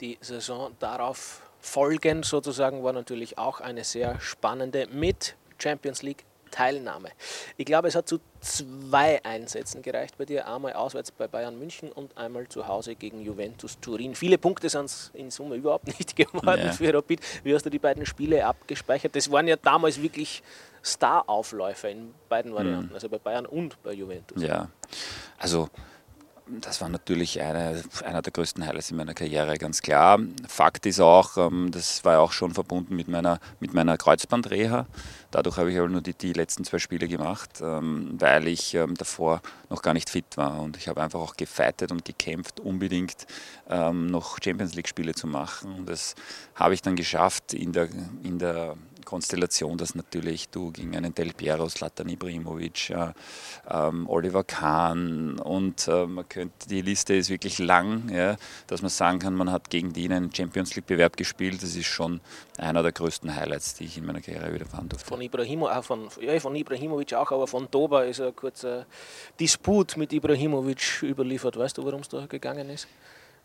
Die 0.01 0.17
Saison 0.22 0.72
darauf 0.79 1.41
Folgen 1.65 2.22
sozusagen 2.24 2.84
war 2.84 2.93
natürlich 2.93 3.38
auch 3.39 3.60
eine 3.60 3.84
sehr 3.84 4.22
spannende 4.22 4.88
mit 4.91 5.36
Champions 5.57 6.03
League 6.03 6.24
Teilnahme. 6.51 7.10
Ich 7.57 7.65
glaube, 7.65 7.88
es 7.88 7.95
hat 7.95 8.07
zu 8.07 8.19
zwei 8.39 9.19
Einsätzen 9.25 9.81
gereicht 9.81 10.17
bei 10.17 10.25
dir. 10.25 10.48
Einmal 10.48 10.74
auswärts 10.74 11.12
bei 11.12 11.27
Bayern 11.27 11.57
München 11.57 11.91
und 11.91 12.15
einmal 12.15 12.48
zu 12.48 12.67
Hause 12.67 12.95
gegen 12.95 13.19
Juventus 13.22 13.79
Turin. 13.81 14.15
Viele 14.15 14.38
Punkte 14.38 14.69
sind 14.69 14.86
es 14.86 15.12
in 15.15 15.31
Summe 15.31 15.55
überhaupt 15.55 15.88
nicht 16.00 16.15
geworden 16.15 16.62
ja. 16.65 16.72
für 16.72 16.93
Rapid. 16.93 17.19
Wie 17.43 17.53
hast 17.53 17.65
du 17.65 17.69
die 17.69 17.79
beiden 17.79 18.05
Spiele 18.05 18.45
abgespeichert? 18.45 19.15
Das 19.15 19.29
waren 19.31 19.48
ja 19.48 19.57
damals 19.57 20.01
wirklich 20.01 20.43
Star-Aufläufer 20.84 21.89
in 21.89 22.13
beiden 22.29 22.53
Varianten, 22.53 22.89
mhm. 22.89 22.93
also 22.93 23.10
bei 23.10 23.17
Bayern 23.17 23.48
und 23.48 23.81
bei 23.81 23.91
Juventus. 23.91 24.41
Ja, 24.41 24.69
also 25.39 25.67
das 26.47 26.79
war 26.79 26.89
natürlich 26.89 27.41
eine, 27.41 27.83
einer 28.03 28.21
der 28.21 28.31
größten 28.31 28.65
Highlights 28.65 28.91
in 28.91 28.97
meiner 28.97 29.15
Karriere, 29.15 29.57
ganz 29.57 29.81
klar. 29.81 30.19
Fakt 30.47 30.85
ist 30.85 30.99
auch, 30.99 31.37
ähm, 31.37 31.71
das 31.71 32.05
war 32.05 32.19
auch 32.19 32.31
schon 32.31 32.53
verbunden 32.53 32.95
mit 32.95 33.07
meiner, 33.07 33.39
mit 33.59 33.73
meiner 33.73 33.97
Kreuzbandreha. 33.97 34.85
Dadurch 35.31 35.57
habe 35.57 35.71
ich 35.71 35.77
aber 35.79 35.89
nur 35.89 36.01
die, 36.01 36.13
die 36.13 36.33
letzten 36.33 36.63
zwei 36.63 36.77
Spiele 36.77 37.07
gemacht, 37.07 37.61
ähm, 37.61 38.15
weil 38.19 38.47
ich 38.47 38.75
ähm, 38.75 38.95
davor 38.95 39.41
noch 39.69 39.81
gar 39.81 39.93
nicht 39.93 40.09
fit 40.09 40.37
war. 40.37 40.61
Und 40.61 40.77
ich 40.77 40.87
habe 40.87 41.01
einfach 41.01 41.19
auch 41.19 41.35
gefeitet 41.35 41.91
und 41.91 42.05
gekämpft, 42.05 42.59
unbedingt 42.59 43.25
noch 43.67 44.37
Champions 44.43 44.75
League-Spiele 44.75 45.15
zu 45.15 45.25
machen. 45.25 45.73
Und 45.73 45.89
das 45.89 46.13
habe 46.53 46.75
ich 46.75 46.83
dann 46.83 46.95
geschafft 46.95 47.51
in 47.55 47.71
der, 47.71 47.89
in 48.21 48.37
der 48.37 48.77
Konstellation, 49.05 49.77
dass 49.77 49.95
natürlich 49.95 50.50
du 50.50 50.71
gegen 50.71 50.95
einen 50.95 51.13
Del 51.13 51.33
Piero, 51.33 51.69
Slatan 51.69 52.09
Ibrahimovic, 52.09 52.89
äh, 52.89 53.13
ähm, 53.69 54.09
Oliver 54.09 54.43
Kahn 54.43 55.39
und 55.39 55.88
äh, 55.88 56.05
man 56.05 56.27
könnte, 56.27 56.67
die 56.67 56.81
Liste 56.81 57.13
ist 57.13 57.29
wirklich 57.29 57.59
lang, 57.59 58.09
ja, 58.09 58.35
dass 58.68 58.81
man 58.81 58.89
sagen 58.89 59.20
kann, 59.20 59.35
man 59.35 59.51
hat 59.51 59.70
gegen 59.70 59.94
die 59.94 60.05
einen 60.05 60.33
Champions 60.33 60.75
League-Bewerb 60.75 61.18
gespielt. 61.18 61.63
Das 61.63 61.75
ist 61.75 61.85
schon 61.85 62.22
einer 62.57 62.83
der 62.83 62.91
größten 62.91 63.35
Highlights, 63.35 63.75
die 63.75 63.85
ich 63.85 63.98
in 63.98 64.05
meiner 64.05 64.22
Karriere 64.22 64.53
wieder 64.53 64.65
fahren 64.65 64.89
durfte. 64.89 65.07
Von, 65.07 65.22
Ibrahimo, 65.22 65.70
äh, 65.70 65.81
von, 65.81 66.09
ja, 66.20 66.39
von 66.39 66.55
Ibrahimovic 66.55 67.13
auch, 67.13 67.31
aber 67.31 67.48
von 67.48 67.68
Doba 67.70 68.03
ist 68.03 68.22
ein 68.22 68.35
kurzer 68.35 68.85
Disput 69.39 69.98
mit 69.98 70.11
Ibrahimovic 70.11 71.03
überliefert. 71.03 71.57
Weißt 71.57 71.77
du, 71.77 71.83
worum 71.83 72.01
es 72.01 72.09
da 72.09 72.25
gegangen 72.25 72.70
ist? 72.70 72.87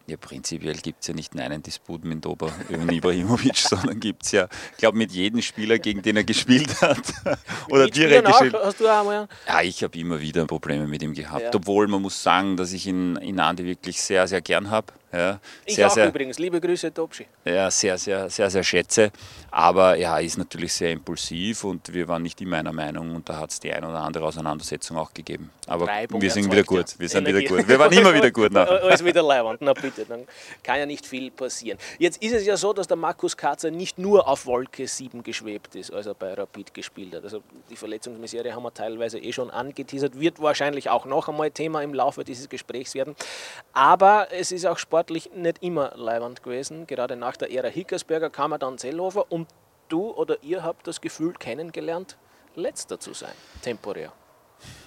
Ja, 0.06 0.16
prinzipiell 0.16 0.74
gibt 0.74 1.02
es 1.02 1.06
ja 1.06 1.14
nicht 1.14 1.34
nur 1.34 1.44
einen 1.44 1.62
Disput 1.62 2.04
mit 2.04 2.24
Dober 2.24 2.52
über 2.68 2.92
Ibrahimovic, 2.92 3.56
sondern 3.56 4.00
gibt 4.00 4.24
es 4.24 4.32
ja, 4.32 4.48
ich 4.72 4.78
glaube, 4.78 4.98
mit 4.98 5.12
jedem 5.12 5.40
Spieler, 5.40 5.78
gegen 5.78 6.02
den 6.02 6.16
er 6.16 6.24
gespielt 6.24 6.80
hat. 6.82 7.00
oder 7.70 7.86
direkt 7.86 8.26
gespielt. 8.26 8.54
Hast 8.54 8.80
du 8.80 8.88
auch 8.88 9.00
einmal? 9.00 9.28
Ja, 9.46 9.62
ich 9.62 9.82
habe 9.84 9.96
immer 9.98 10.20
wieder 10.20 10.46
Probleme 10.46 10.86
mit 10.86 11.02
ihm 11.02 11.14
gehabt. 11.14 11.42
Ja. 11.42 11.50
Obwohl 11.54 11.86
man 11.86 12.02
muss 12.02 12.22
sagen, 12.22 12.56
dass 12.56 12.72
ich 12.72 12.86
ihn 12.86 13.16
in 13.16 13.38
Andi 13.38 13.64
wirklich 13.64 14.00
sehr, 14.00 14.26
sehr 14.26 14.40
gern 14.40 14.70
habe. 14.70 14.92
Ja, 15.12 15.40
ich 15.64 15.74
sehr, 15.74 15.88
auch 15.88 15.90
sehr, 15.90 16.06
übrigens. 16.06 16.38
Liebe 16.38 16.60
Grüße, 16.60 16.94
Topschi. 16.94 17.26
Ja, 17.44 17.68
sehr, 17.68 17.98
sehr, 17.98 18.30
sehr, 18.30 18.48
sehr 18.48 18.62
schätze. 18.62 19.10
Aber 19.50 19.96
ja, 19.96 20.18
ist 20.18 20.38
natürlich 20.38 20.72
sehr 20.72 20.92
impulsiv 20.92 21.64
und 21.64 21.92
wir 21.92 22.06
waren 22.06 22.22
nicht 22.22 22.40
immer 22.40 22.58
einer 22.58 22.72
Meinung 22.72 23.16
und 23.16 23.28
da 23.28 23.38
hat 23.38 23.50
es 23.50 23.58
die 23.58 23.72
ein 23.72 23.84
oder 23.84 23.98
andere 23.98 24.24
Auseinandersetzung 24.24 24.96
auch 24.96 25.12
gegeben. 25.12 25.50
Aber 25.66 25.88
Reibung 25.88 26.22
wir 26.22 26.30
sind 26.30 26.50
wieder 26.50 26.62
gut. 26.62 26.94
Wir 26.98 27.08
sind 27.08 27.26
Energie. 27.26 27.46
wieder 27.46 27.56
gut. 27.56 27.68
Wir 27.68 27.78
waren 27.80 27.92
immer 27.92 28.14
wieder 28.14 28.30
gut. 28.30 28.54
Alles 28.56 29.04
wieder 29.04 29.22
leibend. 29.24 29.58
Na 29.62 29.72
bitte, 29.72 30.04
dann 30.04 30.26
kann 30.62 30.78
ja 30.78 30.86
nicht 30.86 31.04
viel 31.04 31.32
passieren. 31.32 31.78
Jetzt 31.98 32.22
ist 32.22 32.32
es 32.32 32.46
ja 32.46 32.56
so, 32.56 32.72
dass 32.72 32.86
der 32.86 32.96
Markus 32.96 33.36
Katzer 33.36 33.72
nicht 33.72 33.98
nur 33.98 34.28
auf 34.28 34.46
Wolke 34.46 34.86
7 34.86 35.24
geschwebt 35.24 35.74
ist, 35.74 35.92
als 35.92 36.06
er 36.06 36.14
bei 36.14 36.34
Rapid 36.34 36.72
gespielt 36.72 37.16
hat. 37.16 37.24
Also 37.24 37.42
die 37.68 37.76
Verletzungsmisere 37.76 38.54
haben 38.54 38.62
wir 38.62 38.72
teilweise 38.72 39.18
eh 39.18 39.32
schon 39.32 39.50
angeteasert, 39.50 40.20
wird 40.20 40.40
wahrscheinlich 40.40 40.88
auch 40.88 41.04
noch 41.04 41.28
einmal 41.28 41.50
Thema 41.50 41.82
im 41.82 41.94
Laufe 41.94 42.22
dieses 42.22 42.48
Gesprächs 42.48 42.94
werden. 42.94 43.16
Aber 43.72 44.28
es 44.30 44.52
ist 44.52 44.66
auch 44.66 44.78
Sport 44.78 44.99
sportlich 45.00 45.30
nicht 45.34 45.62
immer 45.62 45.92
leibend 45.96 46.42
gewesen. 46.42 46.86
Gerade 46.86 47.16
nach 47.16 47.34
der 47.34 47.50
Ära 47.50 47.68
Hickersberger 47.68 48.28
kam 48.28 48.52
er 48.52 48.58
dann 48.58 48.76
Zellhofer 48.76 49.32
und 49.32 49.48
du 49.88 50.10
oder 50.10 50.42
ihr 50.42 50.62
habt 50.62 50.86
das 50.86 51.00
Gefühl 51.00 51.32
kennengelernt, 51.32 52.18
letzter 52.54 53.00
zu 53.00 53.14
sein, 53.14 53.32
temporär. 53.62 54.12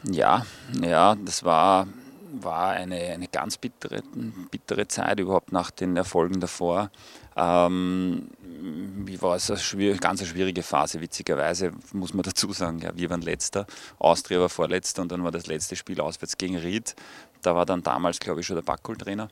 Ja, 0.03 0.45
ja, 0.79 1.15
das 1.15 1.43
war, 1.43 1.87
war 2.31 2.73
eine, 2.73 2.95
eine 2.95 3.27
ganz 3.27 3.57
bittere, 3.57 4.03
bittere 4.51 4.87
Zeit 4.87 5.19
überhaupt 5.19 5.51
nach 5.51 5.71
den 5.71 5.97
Erfolgen 5.97 6.39
davor. 6.39 6.91
Ähm, 7.35 8.29
wie 8.39 9.19
war 9.19 9.35
es? 9.35 9.49
Eine 9.49 9.95
ganz 9.95 10.19
eine 10.19 10.29
schwierige 10.29 10.61
Phase, 10.61 11.01
witzigerweise 11.01 11.71
muss 11.91 12.13
man 12.13 12.21
dazu 12.21 12.53
sagen. 12.53 12.77
Ja, 12.77 12.91
wir 12.95 13.09
waren 13.09 13.23
letzter, 13.23 13.65
Austria 13.97 14.39
war 14.39 14.49
vorletzter 14.49 15.01
und 15.01 15.11
dann 15.11 15.23
war 15.23 15.31
das 15.31 15.47
letzte 15.47 15.75
Spiel 15.75 15.99
auswärts 15.99 16.37
gegen 16.37 16.57
Ried. 16.57 16.95
Da 17.41 17.55
war 17.55 17.65
dann 17.65 17.81
damals, 17.81 18.19
glaube 18.19 18.41
ich, 18.41 18.45
schon 18.45 18.57
der 18.57 18.61
Backel-Trainer. 18.61 19.27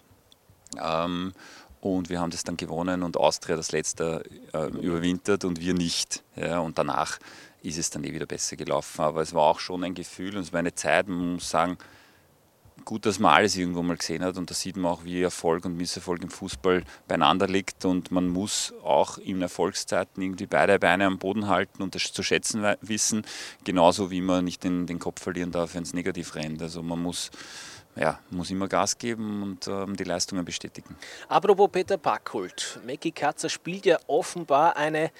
Ähm, 0.79 1.33
und 1.81 2.09
wir 2.09 2.19
haben 2.19 2.29
das 2.29 2.43
dann 2.43 2.57
gewonnen 2.57 3.01
und 3.01 3.17
Austria 3.17 3.55
das 3.55 3.71
letzte 3.71 4.23
äh, 4.53 4.67
überwintert 4.67 5.45
und 5.45 5.59
wir 5.59 5.73
nicht. 5.73 6.23
Ja, 6.35 6.59
und 6.59 6.77
danach 6.77 7.17
ist 7.63 7.77
es 7.77 7.89
dann 7.89 8.03
eh 8.03 8.13
wieder 8.13 8.27
besser 8.27 8.55
gelaufen. 8.55 9.01
Aber 9.01 9.21
es 9.21 9.33
war 9.33 9.43
auch 9.43 9.59
schon 9.59 9.83
ein 9.83 9.95
Gefühl 9.95 10.35
und 10.35 10.43
es 10.43 10.53
war 10.53 10.59
eine 10.59 10.75
Zeit, 10.75 11.07
man 11.07 11.33
muss 11.33 11.49
sagen, 11.49 11.77
gut, 12.85 13.05
dass 13.05 13.19
man 13.19 13.33
alles 13.33 13.55
irgendwo 13.55 13.81
mal 13.81 13.97
gesehen 13.97 14.23
hat 14.23 14.37
und 14.37 14.49
da 14.49 14.55
sieht 14.55 14.75
man 14.75 14.91
auch, 14.91 15.03
wie 15.03 15.21
Erfolg 15.21 15.65
und 15.65 15.77
Misserfolg 15.77 16.21
im 16.23 16.29
Fußball 16.29 16.83
beieinander 17.07 17.47
liegt 17.47 17.85
und 17.85 18.11
man 18.11 18.27
muss 18.27 18.73
auch 18.83 19.17
in 19.17 19.41
Erfolgszeiten 19.41 20.21
irgendwie 20.21 20.47
beide 20.47 20.79
Beine 20.79 21.05
am 21.05 21.19
Boden 21.19 21.47
halten 21.47 21.83
und 21.83 21.95
das 21.95 22.11
zu 22.11 22.23
schätzen 22.23 22.63
wissen, 22.81 23.23
genauso 23.63 24.11
wie 24.11 24.21
man 24.21 24.45
nicht 24.45 24.63
den, 24.63 24.87
den 24.87 24.99
Kopf 24.99 25.21
verlieren 25.21 25.51
darf, 25.51 25.75
wenn 25.75 25.83
es 25.83 25.93
negativ 25.93 26.35
rennt. 26.35 26.61
Also 26.61 26.81
man 26.81 27.01
muss 27.01 27.29
ja, 27.95 28.19
muss 28.29 28.51
immer 28.51 28.67
Gas 28.67 28.97
geben 28.97 29.43
und 29.43 29.67
ähm, 29.67 29.95
die 29.95 30.03
Leistungen 30.03 30.45
bestätigen. 30.45 30.95
Apropos 31.27 31.69
Peter 31.71 31.97
Backholt, 31.97 32.79
Mackie 32.85 33.11
Katzer 33.11 33.49
spielt 33.49 33.85
ja 33.85 33.97
offenbar 34.07 34.75
eine 34.77 35.11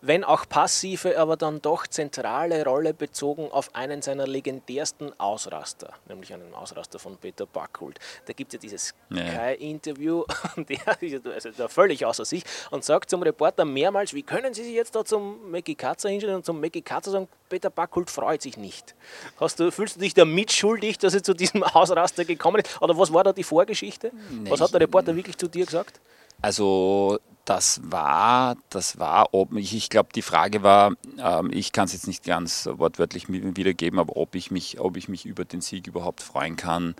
wenn 0.00 0.24
auch 0.24 0.48
passive, 0.48 1.18
aber 1.18 1.36
dann 1.36 1.60
doch 1.60 1.86
zentrale 1.86 2.64
Rolle 2.64 2.94
bezogen 2.94 3.50
auf 3.50 3.74
einen 3.74 4.02
seiner 4.02 4.26
legendärsten 4.26 5.18
Ausraster, 5.18 5.92
nämlich 6.08 6.32
einen 6.32 6.54
Ausraster 6.54 6.98
von 6.98 7.16
Peter 7.16 7.46
Backhult. 7.46 7.98
Da 8.26 8.32
gibt 8.32 8.52
es 8.52 8.58
ja 8.58 8.60
dieses 8.60 8.94
Sky-Interview, 9.12 10.24
der 10.56 11.02
ist 11.02 11.26
also 11.26 11.50
da 11.56 11.68
völlig 11.68 12.04
außer 12.06 12.24
sich 12.24 12.44
und 12.70 12.84
sagt 12.84 13.10
zum 13.10 13.22
Reporter 13.22 13.64
mehrmals, 13.64 14.14
wie 14.14 14.22
können 14.22 14.54
Sie 14.54 14.64
sich 14.64 14.74
jetzt 14.74 14.94
da 14.94 15.04
zum 15.04 15.50
Mackie 15.50 15.74
Katzer 15.74 16.08
hinstellen 16.08 16.36
und 16.36 16.44
zum 16.44 16.60
Mackie 16.60 16.82
Katzer 16.82 17.10
sagen, 17.10 17.28
Peter 17.48 17.70
Backhult 17.70 18.10
freut 18.10 18.42
sich 18.42 18.56
nicht. 18.56 18.94
Hast 19.40 19.58
du, 19.58 19.72
fühlst 19.72 19.96
du 19.96 20.00
dich 20.00 20.14
da 20.14 20.24
mitschuldig, 20.24 20.98
dass 20.98 21.14
er 21.14 21.22
zu 21.22 21.34
diesem 21.34 21.62
Ausraster 21.62 22.24
gekommen 22.24 22.62
ist? 22.62 22.80
Oder 22.80 22.96
was 22.96 23.12
war 23.12 23.24
da 23.24 23.32
die 23.32 23.44
Vorgeschichte? 23.44 24.12
Nee, 24.30 24.50
was 24.50 24.60
hat 24.60 24.72
der 24.72 24.80
Reporter 24.80 25.16
wirklich 25.16 25.36
zu 25.36 25.48
dir 25.48 25.64
gesagt? 25.64 26.00
Also 26.40 27.18
das 27.44 27.80
war, 27.82 28.56
das 28.68 28.98
war, 28.98 29.32
ob 29.32 29.54
ich, 29.56 29.74
ich 29.74 29.88
glaube, 29.88 30.10
die 30.14 30.22
Frage 30.22 30.62
war, 30.62 30.92
ähm, 31.18 31.50
ich 31.50 31.72
kann 31.72 31.86
es 31.86 31.94
jetzt 31.94 32.06
nicht 32.06 32.24
ganz 32.24 32.68
wortwörtlich 32.70 33.28
wiedergeben, 33.28 33.98
aber 33.98 34.16
ob 34.16 34.34
ich 34.34 34.50
mich, 34.50 34.78
ob 34.78 34.96
ich 34.96 35.08
mich 35.08 35.24
über 35.24 35.44
den 35.44 35.62
Sieg 35.62 35.86
überhaupt 35.86 36.20
freuen 36.20 36.56
kann 36.56 36.94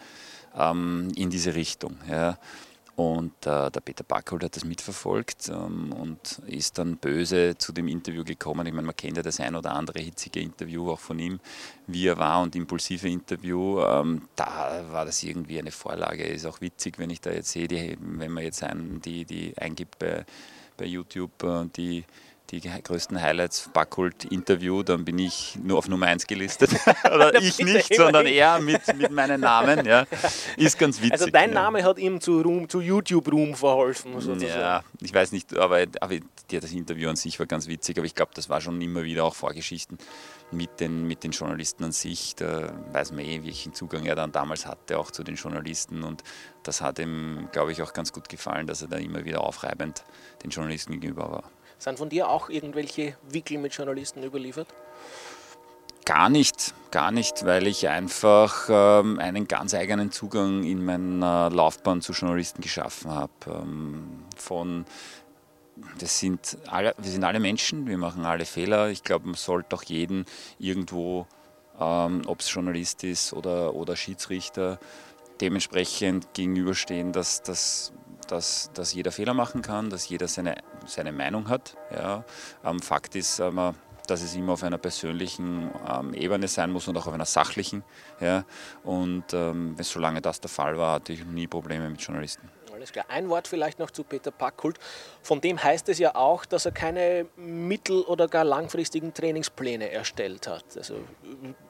ähm, 0.57 1.13
in 1.15 1.31
diese 1.31 1.55
Richtung. 1.55 1.99
Ja. 2.09 2.39
Und 2.99 3.47
äh, 3.47 3.71
der 3.71 3.81
Peter 3.81 4.03
Backholt 4.03 4.43
hat 4.43 4.57
das 4.57 4.65
mitverfolgt 4.65 5.51
ähm, 5.51 5.93
und 5.93 6.43
ist 6.49 6.79
dann 6.79 6.97
böse 6.97 7.57
zu 7.57 7.73
dem 7.73 7.87
Interview 7.87 8.25
gekommen. 8.25 8.67
Ich 8.67 8.73
meine, 8.73 8.87
man 8.87 8.97
kennt 8.97 9.17
ja 9.17 9.23
das 9.23 9.39
ein 9.39 9.55
oder 9.55 9.73
andere 9.73 10.01
hitzige 10.01 10.41
Interview 10.41 10.91
auch 10.91 10.99
von 10.99 11.17
ihm, 11.21 11.39
wie 11.87 12.09
er 12.09 12.19
war 12.19 12.43
und 12.43 12.57
impulsive 12.57 13.09
Interview. 13.09 13.81
Ähm, 13.83 14.23
da 14.35 14.85
war 14.91 15.05
das 15.05 15.23
irgendwie 15.23 15.61
eine 15.61 15.71
Vorlage. 15.71 16.25
Ist 16.25 16.45
auch 16.45 16.61
witzig, 16.61 16.99
wenn 16.99 17.11
ich 17.11 17.21
da 17.21 17.31
jetzt 17.31 17.53
sehe, 17.53 17.69
die, 17.69 17.97
wenn 18.01 18.33
man 18.33 18.43
jetzt 18.43 18.65
einen, 18.65 19.01
die, 19.01 19.25
die 19.25 19.57
eingibt 19.57 20.01
bei, 20.01 20.27
bei 20.77 20.87
YouTube, 20.87 21.41
äh, 21.45 21.67
die 21.77 22.05
die 22.51 22.61
größten 22.61 23.21
Highlights, 23.21 23.69
Backholt 23.73 24.25
Interview, 24.25 24.83
dann 24.83 25.05
bin 25.05 25.19
ich 25.19 25.59
nur 25.63 25.79
auf 25.79 25.89
Nummer 25.89 26.07
1 26.07 26.27
gelistet. 26.27 26.71
Oder 27.05 27.35
ich 27.43 27.59
nicht, 27.59 27.95
sondern 27.95 28.27
er 28.27 28.59
mit, 28.61 28.81
mit 28.97 29.11
meinem 29.11 29.41
Namen. 29.41 29.85
Ja. 29.85 30.07
Ist 30.57 30.79
ganz 30.79 30.99
witzig. 30.99 31.13
Also 31.13 31.27
dein 31.27 31.51
ja. 31.51 31.55
Name 31.55 31.85
hat 31.85 31.99
ihm 31.99 32.21
zu, 32.21 32.41
Ruhm, 32.41 32.69
zu 32.69 32.81
YouTube-Ruhm 32.81 33.55
verholfen. 33.55 34.19
Sozusagen. 34.21 34.61
Ja, 34.61 34.83
ich 35.01 35.13
weiß 35.13 35.33
nicht, 35.33 35.57
aber, 35.57 35.85
aber 36.01 36.15
ja, 36.51 36.61
das 36.61 36.73
Interview 36.73 37.11
an 37.11 37.17
sich 37.17 37.39
war 37.39 37.47
ganz 37.47 37.69
witzig, 37.69 37.99
aber 37.99 38.07
ich 38.07 38.15
glaube, 38.15 38.33
das 38.35 38.49
war 38.49 38.61
schon 38.61 38.81
immer 38.81 39.05
wieder 39.05 39.25
auch 39.25 39.35
Vorgeschichten 39.35 39.99
mit 40.51 40.81
den, 40.81 41.07
mit 41.07 41.25
den 41.25 41.33
Journalisten 41.33 41.85
an 41.85 41.93
sich. 41.93 42.35
Da 42.35 42.73
weiß 42.93 43.13
man 43.13 43.21
eh, 43.21 43.45
welchen 43.45 43.75
Zugang 43.75 44.07
er 44.07 44.17
dann 44.17 44.33
damals 44.33 44.67
hatte, 44.67 44.99
auch 44.99 45.11
zu 45.11 45.23
den 45.23 45.35
Journalisten. 45.35 46.03
Und 46.03 46.23
das 46.63 46.81
hat 46.81 46.99
ihm, 46.99 47.49
glaube 47.53 47.73
ich, 47.73 47.83
auch 47.83 47.93
ganz 47.93 48.13
gut 48.13 48.29
gefallen, 48.29 48.67
dass 48.67 48.83
er 48.83 48.89
da 48.89 48.97
immer 48.97 49.25
wieder 49.27 49.43
aufreibend 49.43 50.05
den 50.43 50.51
Journalisten 50.51 50.93
gegenüber 50.93 51.31
war. 51.31 51.45
Sind 51.79 51.99
von 51.99 52.09
dir 52.09 52.29
auch 52.29 52.49
irgendwelche 52.51 53.17
Wickel 53.31 53.59
mit 53.59 53.73
Journalisten 53.73 54.23
überliefert? 54.23 54.69
Gar 56.05 56.31
nicht, 56.31 56.75
gar 56.91 57.11
nicht, 57.13 57.45
weil 57.45 57.67
ich 57.67 57.89
einfach 57.89 58.69
ähm, 58.71 59.19
einen 59.19 59.47
ganz 59.47 59.75
eigenen 59.75 60.11
Zugang 60.11 60.65
in 60.65 60.85
meiner 60.85 61.51
Laufbahn 61.51 62.01
zu 62.01 62.13
Journalisten 62.13 62.63
geschaffen 62.63 63.11
habe. 63.11 63.33
Ähm, 63.47 64.25
von 64.37 64.87
das 65.99 66.19
sind 66.19 66.59
alle, 66.67 66.95
wir 66.99 67.11
sind 67.11 67.23
alle 67.25 67.39
Menschen, 67.39 67.87
wir 67.87 67.99
machen 67.99 68.25
alle 68.25 68.47
Fehler. 68.47 68.89
Ich 68.89 69.05
glaube, 69.05 69.27
man 69.27 69.35
sollte 69.35 69.77
auch 69.77 69.85
jeden 69.85 70.25
irgendwo, 70.59 71.27
ähm, 71.79 72.23
ob 72.27 72.41
es 72.41 72.53
Journalist 72.53 73.05
ist 73.05 73.33
oder, 73.35 73.75
oder 73.75 73.95
Schiedsrichter, 73.95 74.81
dementsprechend 75.41 76.35
gegenüberstehen, 76.35 77.13
dass, 77.13 77.43
dass 77.43 77.93
dass, 78.31 78.71
dass 78.75 78.95
jeder 78.95 79.13
Fehler 79.13 79.35
machen 79.35 79.63
kann, 79.63 79.91
dass 79.91 80.09
jeder 80.09 80.29
seine, 80.29 80.57
seine 80.89 81.13
Meinung 81.13 81.49
hat. 81.49 81.77
Ja. 81.93 82.25
Ähm, 82.65 82.81
Fakt 82.81 83.15
ist, 83.15 83.39
ähm, 83.39 83.75
dass 84.07 84.23
es 84.23 84.35
immer 84.35 84.55
auf 84.55 84.63
einer 84.63 84.79
persönlichen 84.79 85.71
ähm, 85.87 86.15
Ebene 86.15 86.49
sein 86.49 86.71
muss 86.71 86.89
und 86.89 86.97
auch 86.97 87.07
auf 87.07 87.13
einer 87.15 87.27
sachlichen. 87.27 87.85
Ja. 88.21 88.45
Und 88.83 89.25
solange 89.81 90.21
das 90.21 90.41
der 90.41 90.51
Fall 90.51 90.79
war, 90.79 90.95
hatte 90.95 91.13
ich 91.13 91.25
nie 91.25 91.47
Probleme 91.47 91.89
mit 91.91 92.01
Journalisten. 92.01 92.51
Alles 92.79 92.93
klar. 92.93 93.07
Ein 93.09 93.29
Wort 93.29 93.49
vielleicht 93.49 93.81
noch 93.81 93.91
zu 93.91 94.05
Peter 94.05 94.31
Packhult. 94.31 94.79
Von 95.23 95.41
dem 95.41 95.61
heißt 95.61 95.89
es 95.89 95.99
ja 95.99 96.15
auch, 96.15 96.45
dass 96.45 96.65
er 96.65 96.71
keine 96.71 97.27
mittel- 97.37 98.03
oder 98.03 98.29
gar 98.29 98.45
langfristigen 98.45 99.13
Trainingspläne 99.13 99.91
erstellt 99.91 100.47
hat. 100.47 100.65
Also 100.77 100.95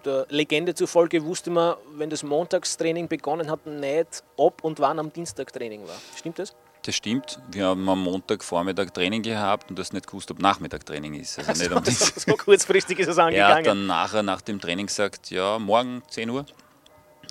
der 0.04 0.26
Legende 0.28 0.74
zufolge 0.74 1.24
wusste 1.24 1.48
man, 1.48 1.76
wenn 1.94 2.10
das 2.10 2.22
Montagstraining 2.22 3.08
begonnen 3.08 3.50
hat, 3.50 3.66
nicht, 3.66 4.22
ob 4.36 4.62
und 4.62 4.80
wann 4.80 4.98
am 4.98 5.10
Dienstag 5.10 5.50
Training 5.50 5.88
war. 5.88 5.96
Stimmt 6.14 6.38
das? 6.38 6.54
Das 6.88 6.96
stimmt. 6.96 7.38
Wir 7.50 7.66
haben 7.66 7.86
am 7.86 8.02
Montagvormittag 8.02 8.94
Training 8.94 9.22
gehabt 9.22 9.68
und 9.68 9.78
das 9.78 9.92
nicht 9.92 10.06
gewusst, 10.06 10.30
ob 10.30 10.38
Nachmittag 10.38 10.86
Training 10.86 11.12
ist. 11.12 11.38
Also 11.38 11.62
nicht 11.62 11.70
am 11.70 11.82
Dienstag. 11.84 12.18
so 12.18 12.32
kurzfristig 12.34 12.98
ist 12.98 13.08
es 13.08 13.18
angegangen. 13.18 13.50
Er 13.50 13.58
hat 13.58 13.66
dann 13.66 13.86
nachher 13.86 14.22
nach 14.22 14.40
dem 14.40 14.58
Training 14.58 14.86
gesagt, 14.86 15.28
ja, 15.28 15.58
morgen 15.58 16.00
10 16.08 16.30
Uhr 16.30 16.46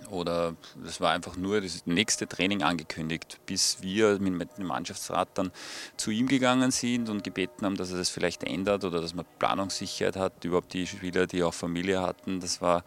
oder 0.09 0.55
das 0.83 1.01
war 1.01 1.11
einfach 1.11 1.35
nur 1.35 1.61
das 1.61 1.85
nächste 1.85 2.27
Training 2.27 2.63
angekündigt, 2.63 3.39
bis 3.45 3.81
wir 3.81 4.19
mit 4.19 4.57
dem 4.57 4.65
Mannschaftsrat 4.65 5.29
dann 5.35 5.51
zu 5.97 6.11
ihm 6.11 6.27
gegangen 6.27 6.71
sind 6.71 7.09
und 7.09 7.23
gebeten 7.23 7.65
haben, 7.65 7.75
dass 7.75 7.91
er 7.91 7.97
das 7.97 8.09
vielleicht 8.09 8.43
ändert 8.43 8.83
oder 8.83 9.01
dass 9.01 9.13
man 9.13 9.25
Planungssicherheit 9.39 10.15
hat, 10.15 10.43
überhaupt 10.45 10.73
die 10.73 10.87
Spieler, 10.87 11.27
die 11.27 11.43
auch 11.43 11.53
Familie 11.53 12.01
hatten. 12.01 12.39
Das 12.39 12.61
war 12.61 12.83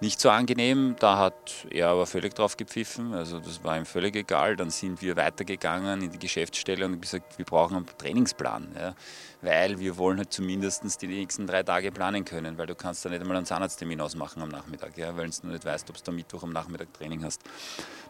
nicht 0.00 0.20
so 0.20 0.30
angenehm. 0.30 0.96
Da 0.98 1.18
hat 1.18 1.66
er 1.70 1.88
aber 1.88 2.06
völlig 2.06 2.34
drauf 2.34 2.56
gepfiffen, 2.56 3.14
also 3.14 3.38
das 3.38 3.62
war 3.64 3.76
ihm 3.76 3.86
völlig 3.86 4.16
egal. 4.16 4.56
Dann 4.56 4.70
sind 4.70 5.02
wir 5.02 5.16
weitergegangen 5.16 6.02
in 6.02 6.10
die 6.12 6.18
Geschäftsstelle 6.18 6.86
und 6.86 7.00
gesagt, 7.00 7.38
wir 7.38 7.44
brauchen 7.44 7.76
einen 7.76 7.86
Trainingsplan. 7.98 8.68
Ja 8.78 8.94
weil 9.42 9.78
wir 9.78 9.96
wollen 9.96 10.18
halt 10.18 10.32
zumindest 10.32 11.00
die 11.02 11.06
nächsten 11.06 11.46
drei 11.46 11.62
Tage 11.62 11.92
planen 11.92 12.24
können, 12.24 12.58
weil 12.58 12.66
du 12.66 12.74
kannst 12.74 13.04
da 13.04 13.08
nicht 13.08 13.20
einmal 13.20 13.36
einen 13.36 13.46
Zahnarzttermin 13.46 14.00
ausmachen 14.00 14.42
am 14.42 14.48
Nachmittag, 14.48 14.96
ja, 14.98 15.16
weil 15.16 15.30
du 15.30 15.46
nicht 15.48 15.64
weißt, 15.64 15.88
ob 15.90 16.02
du 16.02 16.10
am 16.10 16.16
Mittwoch 16.16 16.42
am 16.42 16.52
Nachmittag 16.52 16.92
Training 16.94 17.24
hast. 17.24 17.42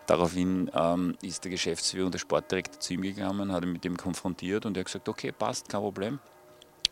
Daraufhin 0.06 0.70
ähm, 0.74 1.16
ist 1.22 1.44
der 1.44 1.50
Geschäftsführer 1.50 2.06
und 2.06 2.12
der 2.12 2.18
Sportdirektor 2.18 2.80
zu 2.80 2.94
ihm 2.94 3.02
gegangen, 3.02 3.52
hat 3.52 3.62
ihn 3.62 3.72
mit 3.72 3.84
ihm 3.84 3.96
konfrontiert 3.96 4.66
und 4.66 4.76
er 4.76 4.80
hat 4.80 4.86
gesagt, 4.86 5.08
okay, 5.08 5.32
passt, 5.32 5.68
kein 5.68 5.80
Problem. 5.80 6.18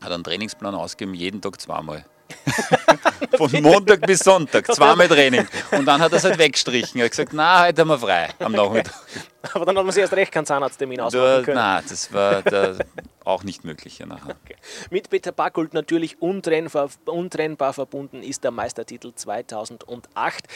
Hat 0.01 0.13
einen 0.13 0.25
Trainingsplan 0.25 0.75
ausgegeben, 0.75 1.15
jeden 1.15 1.41
Tag 1.41 1.61
zweimal. 1.61 2.05
Von 3.37 3.63
Montag 3.63 4.07
bis 4.07 4.21
Sonntag, 4.21 4.67
zweimal 4.75 5.09
Training. 5.09 5.47
Und 5.73 5.85
dann 5.87 6.01
hat 6.01 6.13
er 6.13 6.19
es 6.19 6.25
halt 6.25 6.39
weggestrichen. 6.39 7.01
Er 7.01 7.05
hat 7.05 7.11
gesagt, 7.11 7.33
na, 7.33 7.67
heute 7.67 7.81
haben 7.81 7.89
wir 7.89 7.99
frei 7.99 8.29
am 8.39 8.53
Nachmittag. 8.53 8.95
Aber 9.53 9.65
dann 9.65 9.77
hat 9.77 9.85
man 9.85 9.93
sich 9.93 10.01
erst 10.01 10.15
recht 10.15 10.33
keinen 10.33 10.47
Zahnarzttermin 10.47 11.01
ausmachen 11.01 11.45
können. 11.45 11.57
Nein, 11.57 11.85
das 11.89 12.13
war 12.13 12.43
auch 13.25 13.45
nicht 13.45 13.65
möglich 13.65 14.01
nachher. 14.01 14.37
Okay. 14.45 14.57
Mit 14.91 15.11
Peter 15.11 15.33
Backult 15.33 15.75
natürlich 15.75 16.21
untrennbar, 16.21 16.91
untrennbar 17.07 17.73
verbunden 17.73 18.23
ist 18.23 18.45
der 18.45 18.51
Meistertitel 18.51 19.13
2008, 19.15 20.47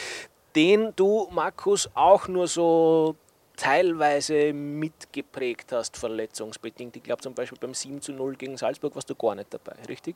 den 0.55 0.93
du, 0.95 1.27
Markus, 1.31 1.89
auch 1.93 2.27
nur 2.27 2.47
so 2.47 3.15
teilweise 3.55 4.51
mitgeprägt 4.53 5.71
hast, 5.71 5.97
verletzungsbedingt. 5.97 6.95
Ich 6.95 7.03
glaube 7.03 7.21
zum 7.21 7.33
Beispiel 7.33 7.57
beim 7.59 7.73
7 7.73 8.01
zu 8.01 8.11
0 8.11 8.35
gegen 8.35 8.57
Salzburg 8.57 8.95
warst 8.95 9.09
du 9.09 9.15
gar 9.15 9.35
nicht 9.35 9.53
dabei, 9.53 9.75
richtig? 9.87 10.15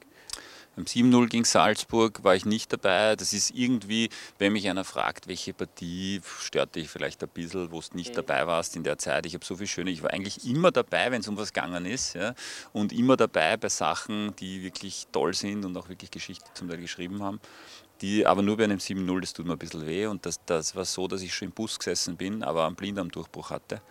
Beim 0.78 0.86
7-0 0.86 1.28
gegen 1.30 1.44
Salzburg 1.44 2.24
war 2.24 2.36
ich 2.36 2.46
nicht 2.46 2.72
dabei. 2.72 3.16
Das 3.16 3.34
ist 3.34 3.50
irgendwie, 3.50 4.10
wenn 4.38 4.54
mich 4.54 4.70
einer 4.70 4.84
fragt, 4.84 5.28
welche 5.28 5.52
Partie 5.52 6.22
stört 6.40 6.76
dich 6.76 6.88
vielleicht 6.88 7.24
ein 7.24 7.30
bisschen, 7.30 7.72
wo 7.72 7.82
du 7.82 7.98
nicht 7.98 8.12
mhm. 8.12 8.18
dabei 8.18 8.46
warst 8.46 8.76
in 8.76 8.84
der 8.84 9.00
Zeit. 9.00 9.26
Ich 9.26 9.34
habe 9.34 9.44
so 9.44 9.56
viel 9.56 9.66
Schöne. 9.66 9.90
Ich 9.90 10.04
war 10.04 10.12
eigentlich 10.12 10.48
immer 10.48 10.70
dabei, 10.70 11.10
wenn 11.10 11.22
es 11.22 11.28
um 11.28 11.36
was 11.36 11.52
gegangen 11.52 11.88
ist. 11.88 12.14
Ja, 12.14 12.36
und 12.74 12.94
immer 12.94 13.18
dabei 13.18 13.58
bei 13.58 13.70
Sachen, 13.70 14.36
die 14.36 14.62
wirklich 14.62 15.08
toll 15.12 15.34
sind 15.34 15.66
und 15.66 15.76
auch 15.76 15.90
wirklich 15.90 16.12
Geschichte 16.12 16.46
zum 16.54 16.70
Teil 16.70 16.78
geschrieben 16.78 17.24
haben. 17.24 17.40
Die, 18.02 18.28
aber 18.28 18.44
nur 18.44 18.58
bei 18.58 18.66
einem 18.66 18.78
7-0, 18.78 19.22
das 19.22 19.34
tut 19.34 19.48
mir 19.48 19.54
ein 19.54 19.58
bisschen 19.58 19.88
weh. 19.88 20.06
Und 20.06 20.28
das, 20.28 20.40
das 20.46 20.76
war 20.76 20.86
so, 20.86 21.08
dass 21.08 21.24
ich 21.24 21.34
schon 21.34 21.48
im 21.48 21.54
Bus 21.56 21.80
gesessen 21.80 22.18
bin, 22.18 22.44
aber 22.44 22.68
einen 22.68 22.76
Blinddarmdurchbruch 22.76 23.50
hatte 23.50 23.82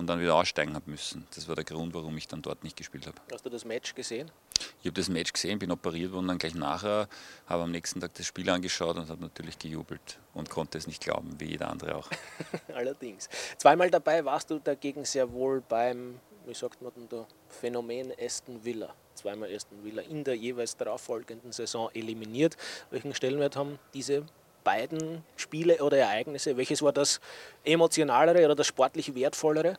und 0.00 0.06
dann 0.06 0.18
wieder 0.18 0.34
aussteigen 0.34 0.74
habe 0.74 0.90
müssen. 0.90 1.26
Das 1.34 1.46
war 1.46 1.54
der 1.54 1.64
Grund, 1.64 1.94
warum 1.94 2.16
ich 2.16 2.26
dann 2.26 2.42
dort 2.42 2.64
nicht 2.64 2.76
gespielt 2.76 3.06
habe. 3.06 3.18
Hast 3.30 3.44
du 3.44 3.50
das 3.50 3.64
Match 3.64 3.94
gesehen? 3.94 4.30
Ich 4.80 4.86
habe 4.86 4.94
das 4.94 5.08
Match 5.08 5.32
gesehen, 5.32 5.58
bin 5.58 5.70
operiert 5.70 6.12
worden, 6.12 6.28
dann 6.28 6.38
gleich 6.38 6.54
nachher, 6.54 7.06
habe 7.46 7.62
am 7.62 7.70
nächsten 7.70 8.00
Tag 8.00 8.14
das 8.14 8.26
Spiel 8.26 8.48
angeschaut 8.50 8.96
und 8.96 9.08
habe 9.08 9.20
natürlich 9.20 9.58
gejubelt 9.58 10.18
und 10.34 10.50
konnte 10.50 10.78
es 10.78 10.86
nicht 10.86 11.02
glauben, 11.02 11.38
wie 11.38 11.50
jeder 11.50 11.70
andere 11.70 11.96
auch. 11.96 12.08
Allerdings. 12.74 13.28
Zweimal 13.58 13.90
dabei 13.90 14.24
warst 14.24 14.50
du 14.50 14.58
dagegen 14.58 15.04
sehr 15.04 15.30
wohl 15.30 15.60
beim, 15.60 16.18
wie 16.46 16.54
sagt 16.54 16.80
man 16.80 16.92
denn 16.94 17.08
da, 17.08 17.26
Phänomen 17.48 18.12
Aston 18.18 18.64
Villa. 18.64 18.94
Zweimal 19.14 19.54
Aston 19.54 19.84
Villa 19.84 20.02
in 20.02 20.24
der 20.24 20.34
jeweils 20.34 20.76
darauffolgenden 20.76 21.52
Saison 21.52 21.90
eliminiert. 21.92 22.56
Welchen 22.90 23.14
Stellenwert 23.14 23.56
haben 23.56 23.78
diese 23.92 24.24
beiden 24.64 25.24
Spiele 25.36 25.82
oder 25.82 25.98
Ereignisse? 25.98 26.56
Welches 26.56 26.80
war 26.80 26.92
das 26.92 27.20
emotionalere 27.64 28.46
oder 28.46 28.54
das 28.54 28.66
sportlich 28.66 29.14
wertvollere? 29.14 29.76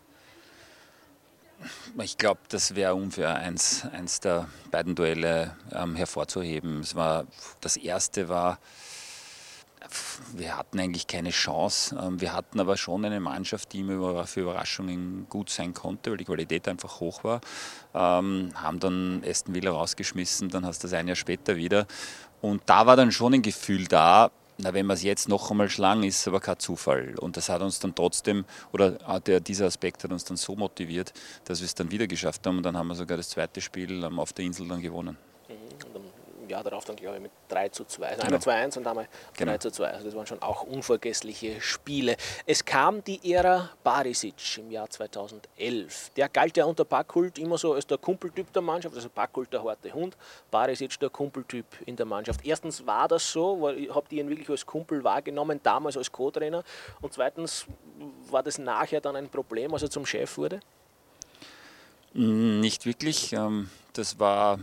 Ich 2.01 2.17
glaube, 2.17 2.39
das 2.49 2.75
wäre 2.75 2.95
unfair, 2.95 3.35
eins, 3.35 3.85
eins 3.91 4.19
der 4.19 4.47
beiden 4.71 4.95
Duelle 4.95 5.55
ähm, 5.71 5.95
hervorzuheben. 5.95 6.79
Es 6.79 6.95
war, 6.95 7.25
das 7.59 7.77
erste 7.77 8.29
war, 8.29 8.59
wir 10.33 10.57
hatten 10.57 10.79
eigentlich 10.79 11.07
keine 11.07 11.31
Chance. 11.31 11.97
Ähm, 12.01 12.21
wir 12.21 12.33
hatten 12.33 12.59
aber 12.59 12.77
schon 12.77 13.03
eine 13.05 13.19
Mannschaft, 13.19 13.73
die 13.73 13.79
immer 13.79 14.25
für 14.25 14.41
Überraschungen 14.41 15.27
gut 15.29 15.49
sein 15.49 15.73
konnte, 15.73 16.11
weil 16.11 16.17
die 16.17 16.25
Qualität 16.25 16.67
einfach 16.67 16.99
hoch 16.99 17.23
war. 17.23 17.41
Ähm, 17.93 18.51
haben 18.55 18.79
dann 18.79 19.23
Aston 19.25 19.53
Villa 19.53 19.71
rausgeschmissen, 19.71 20.49
dann 20.49 20.65
hast 20.65 20.83
du 20.83 20.87
das 20.87 20.93
ein 20.93 21.07
Jahr 21.07 21.15
später 21.15 21.55
wieder. 21.55 21.87
Und 22.41 22.63
da 22.65 22.85
war 22.85 22.95
dann 22.95 23.11
schon 23.11 23.33
ein 23.35 23.41
Gefühl 23.41 23.85
da, 23.85 24.31
na, 24.63 24.73
wenn 24.73 24.85
wir 24.85 24.93
es 24.93 25.03
jetzt 25.03 25.27
noch 25.27 25.49
einmal 25.49 25.69
schlagen, 25.69 26.03
ist 26.03 26.19
es 26.19 26.27
aber 26.27 26.39
kein 26.39 26.59
Zufall. 26.59 27.15
Und 27.19 27.37
das 27.37 27.49
hat 27.49 27.61
uns 27.61 27.79
dann 27.79 27.95
trotzdem, 27.95 28.45
oder 28.71 28.91
der, 29.19 29.39
dieser 29.39 29.65
Aspekt 29.65 30.03
hat 30.03 30.11
uns 30.11 30.23
dann 30.23 30.37
so 30.37 30.55
motiviert, 30.55 31.13
dass 31.45 31.59
wir 31.59 31.65
es 31.65 31.75
dann 31.75 31.91
wieder 31.91 32.07
geschafft 32.07 32.45
haben. 32.45 32.57
Und 32.57 32.63
dann 32.63 32.77
haben 32.77 32.87
wir 32.87 32.95
sogar 32.95 33.17
das 33.17 33.29
zweite 33.29 33.61
Spiel 33.61 34.03
auf 34.03 34.33
der 34.33 34.45
Insel 34.45 34.67
dann 34.67 34.81
gewonnen. 34.81 35.17
Jahr 36.51 36.63
darauf 36.63 36.85
dann, 36.85 36.95
glaube 36.95 37.17
ich, 37.17 37.23
mit 37.23 37.31
3 37.49 37.69
zu 37.69 37.85
2. 37.85 38.05
Also 38.05 38.21
einmal 38.23 38.39
genau. 38.39 38.51
2-1 38.51 38.77
und 38.77 38.87
einmal 38.87 39.07
genau. 39.35 39.51
3 39.51 39.57
zu 39.57 39.71
2. 39.71 39.87
Also 39.87 40.05
das 40.05 40.15
waren 40.15 40.27
schon 40.27 40.41
auch 40.41 40.63
unvergessliche 40.63 41.59
Spiele. 41.61 42.15
Es 42.45 42.63
kam 42.63 43.03
die 43.03 43.33
Ära 43.33 43.69
Barisic 43.83 44.57
im 44.57 44.71
Jahr 44.71 44.89
2011. 44.89 46.11
Der 46.15 46.29
galt 46.29 46.57
ja 46.57 46.65
unter 46.65 46.85
Backkult 46.85 47.39
immer 47.39 47.57
so 47.57 47.73
als 47.73 47.87
der 47.87 47.97
Kumpeltyp 47.97 48.51
der 48.53 48.61
Mannschaft, 48.61 48.95
also 48.95 49.09
Backkult 49.09 49.51
der 49.53 49.63
harte 49.63 49.93
Hund, 49.93 50.15
Barisic 50.49 50.99
der 50.99 51.09
Kumpeltyp 51.09 51.65
in 51.85 51.95
der 51.95 52.05
Mannschaft. 52.05 52.45
Erstens 52.45 52.85
war 52.85 53.07
das 53.07 53.31
so, 53.31 53.69
habt 53.93 54.11
ihr 54.11 54.21
ihn 54.21 54.29
wirklich 54.29 54.49
als 54.49 54.65
Kumpel 54.65 55.03
wahrgenommen, 55.03 55.59
damals 55.63 55.97
als 55.97 56.11
Co-Trainer 56.11 56.63
und 57.01 57.13
zweitens 57.13 57.65
war 58.29 58.43
das 58.43 58.57
nachher 58.57 59.01
dann 59.01 59.15
ein 59.15 59.29
Problem, 59.29 59.73
als 59.73 59.83
er 59.83 59.89
zum 59.89 60.05
Chef 60.05 60.37
wurde? 60.37 60.59
Nicht 62.13 62.85
wirklich. 62.85 63.33
Ähm, 63.33 63.69
das 63.93 64.19
war, 64.19 64.59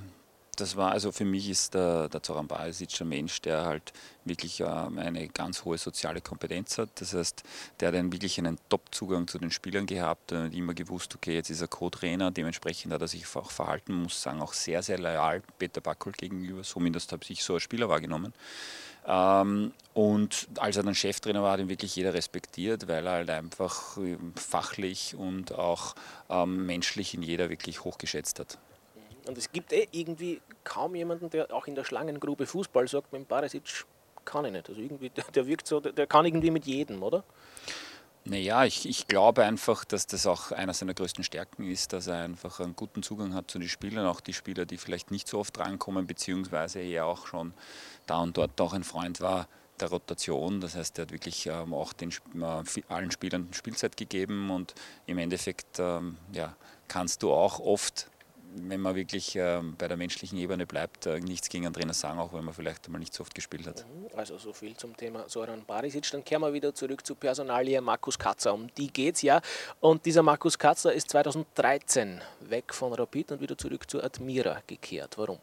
das 0.61 0.77
war 0.77 0.91
also 0.91 1.13
für 1.13 1.25
mich 1.25 1.49
ist 1.49 1.75
der, 1.75 2.09
der 2.09 2.23
Zoran 2.23 2.49
Barisic 2.49 3.01
ein 3.01 3.09
Mensch, 3.09 3.41
der 3.41 3.65
halt 3.65 3.93
wirklich 4.25 4.61
ähm, 4.61 4.99
eine 4.99 5.29
ganz 5.29 5.65
hohe 5.65 5.79
soziale 5.79 6.21
Kompetenz 6.21 6.79
hat. 6.79 6.91
Das 6.97 7.15
heißt, 7.15 7.43
der 7.79 7.89
hat 7.89 7.95
dann 7.95 8.13
wirklich 8.13 8.39
einen 8.39 8.59
Top-Zugang 8.69 9.29
zu 9.29 9.39
den 9.39 9.51
Spielern 9.51 9.87
gehabt 9.87 10.33
und 10.33 10.53
immer 10.53 10.75
gewusst, 10.75 11.15
okay, 11.15 11.35
jetzt 11.35 11.51
ist 11.51 11.61
er 11.61 11.69
Co-Trainer, 11.69 12.31
dementsprechend 12.31 12.93
hat 12.93 13.01
er 13.01 13.09
sich 13.09 13.25
auch 13.37 13.51
verhalten, 13.51 14.03
muss 14.03 14.21
sagen, 14.21 14.43
auch 14.43 14.53
sehr, 14.53 14.83
sehr 14.83 14.99
loyal 14.99 15.43
Peter 15.59 15.81
Backel 15.81 16.13
gegenüber. 16.13 16.63
Zumindest 16.63 17.13
habe 17.13 17.23
ich 17.29 17.45
so 17.45 17.55
als 17.55 17.63
Spieler 17.63 17.89
wahrgenommen. 17.89 18.35
Ähm, 19.07 19.73
und 19.95 20.49
als 20.59 20.77
er 20.77 20.83
dann 20.83 20.95
Cheftrainer 20.95 21.43
war, 21.43 21.53
hat 21.53 21.61
ihn 21.61 21.69
wirklich 21.69 21.95
jeder 21.95 22.15
respektiert, 22.15 22.89
weil 22.89 23.07
er 23.07 23.13
halt 23.13 23.31
einfach 23.31 23.97
ähm, 23.97 24.33
fachlich 24.37 25.15
und 25.17 25.53
auch 25.53 25.95
menschlich 26.45 27.15
in 27.15 27.23
jeder 27.23 27.49
wirklich 27.49 27.85
hochgeschätzt 27.85 28.39
hat. 28.39 28.59
Und 29.29 29.37
es 29.37 29.53
gibt 29.53 29.75
eh 29.75 29.87
irgendwie 29.93 30.41
kaum 30.65 30.95
jemanden, 30.95 31.29
der 31.29 31.53
auch 31.53 31.67
in 31.67 31.75
der 31.75 31.85
Schlangengrube 31.85 32.47
Fußball 32.47 32.89
sagt, 32.89 33.13
mit 33.13 33.29
Barisic 33.29 33.85
kann 34.25 34.47
ich 34.47 34.53
nicht. 34.53 34.69
Also 34.71 34.81
irgendwie, 34.81 35.11
der, 35.11 35.25
der 35.25 35.47
wirkt 35.47 35.67
so, 35.67 35.81
der, 35.81 35.93
der 35.93 36.07
kann 36.07 36.25
irgendwie 36.25 36.51
mit 36.51 36.65
jedem, 36.65 37.03
oder? 37.03 37.25
Naja, 38.25 38.65
ich, 38.65 38.89
ich 38.89 39.07
glaube 39.07 39.45
einfach, 39.45 39.85
dass 39.85 40.07
das 40.07 40.27
auch 40.27 40.51
einer 40.51 40.73
seiner 40.73 40.95
größten 40.95 41.25
Stärken 41.25 41.71
ist, 41.71 41.93
dass 41.93 42.07
er 42.07 42.25
einfach 42.25 42.59
einen 42.61 42.75
guten 42.75 43.03
Zugang 43.03 43.35
hat 43.35 43.51
zu 43.51 43.59
den 43.59 43.69
Spielern, 43.69 44.07
auch 44.07 44.21
die 44.21 44.33
Spieler, 44.33 44.65
die 44.65 44.79
vielleicht 44.79 45.11
nicht 45.11 45.29
so 45.29 45.39
oft 45.39 45.59
rankommen, 45.59 46.07
beziehungsweise 46.07 46.81
er 46.81 47.05
auch 47.05 47.27
schon 47.27 47.53
da 48.07 48.21
und 48.21 48.37
dort 48.39 48.59
auch 48.63 48.73
ein 48.73 48.85
Freund 48.85 49.21
war 49.21 49.47
der 49.79 49.89
Rotation. 49.89 50.63
Das 50.63 50.75
heißt, 50.75 50.99
er 50.99 51.03
hat 51.03 51.13
wirklich 51.13 51.47
ähm, 51.47 51.75
auch 51.75 51.93
den, 51.93 52.11
äh, 52.11 52.83
allen 52.89 53.11
Spielern 53.11 53.49
Spielzeit 53.53 53.99
gegeben 53.99 54.51
und 54.51 54.75
im 55.07 55.19
Endeffekt 55.19 55.79
ähm, 55.79 56.17
ja, 56.33 56.57
kannst 56.89 57.23
du 57.23 57.33
auch 57.33 57.61
oft 57.61 58.09
wenn 58.55 58.81
man 58.81 58.95
wirklich 58.95 59.37
äh, 59.37 59.61
bei 59.77 59.89
der 59.89 59.97
menschlichen 59.97 60.39
Ebene 60.39 60.67
bleibt, 60.67 61.07
äh, 61.07 61.21
nichts 61.21 61.49
gegen 61.49 61.67
einen 61.67 61.75
Trainer 61.75 61.95
sagen, 61.95 62.19
auch 62.19 62.33
wenn 62.33 62.45
man 62.45 62.55
vielleicht 62.55 62.87
einmal 62.87 63.01
nicht 63.01 63.15
so 63.15 63.23
oft 63.23 63.35
gespielt 63.35 63.67
hat. 63.67 63.85
Mhm, 63.87 64.09
also 64.17 64.39
so 64.39 64.53
viel 64.53 64.77
zum 64.77 64.97
Thema 64.97 65.29
Soran 65.29 65.65
Barisic. 65.65 66.11
Dann 66.11 66.25
kehren 66.25 66.43
wir 66.43 66.53
wieder 66.53 66.75
zurück 66.75 67.07
zu 67.07 67.15
Personalie 67.15 67.81
Markus 67.81 68.19
Katzer. 68.19 68.55
Um 68.55 68.69
die 68.75 68.89
geht 68.89 69.17
es 69.17 69.23
ja. 69.23 69.41
Und 69.81 70.05
dieser 70.07 70.23
Markus 70.23 70.59
Katzer 70.59 70.93
ist 70.93 71.11
2013 71.11 72.21
weg 72.41 72.73
von 72.73 72.93
Rapid 72.93 73.33
und 73.33 73.41
wieder 73.41 73.57
zurück 73.57 73.89
zu 73.91 74.03
Admira 74.03 74.63
gekehrt. 74.67 75.19
Warum? 75.19 75.39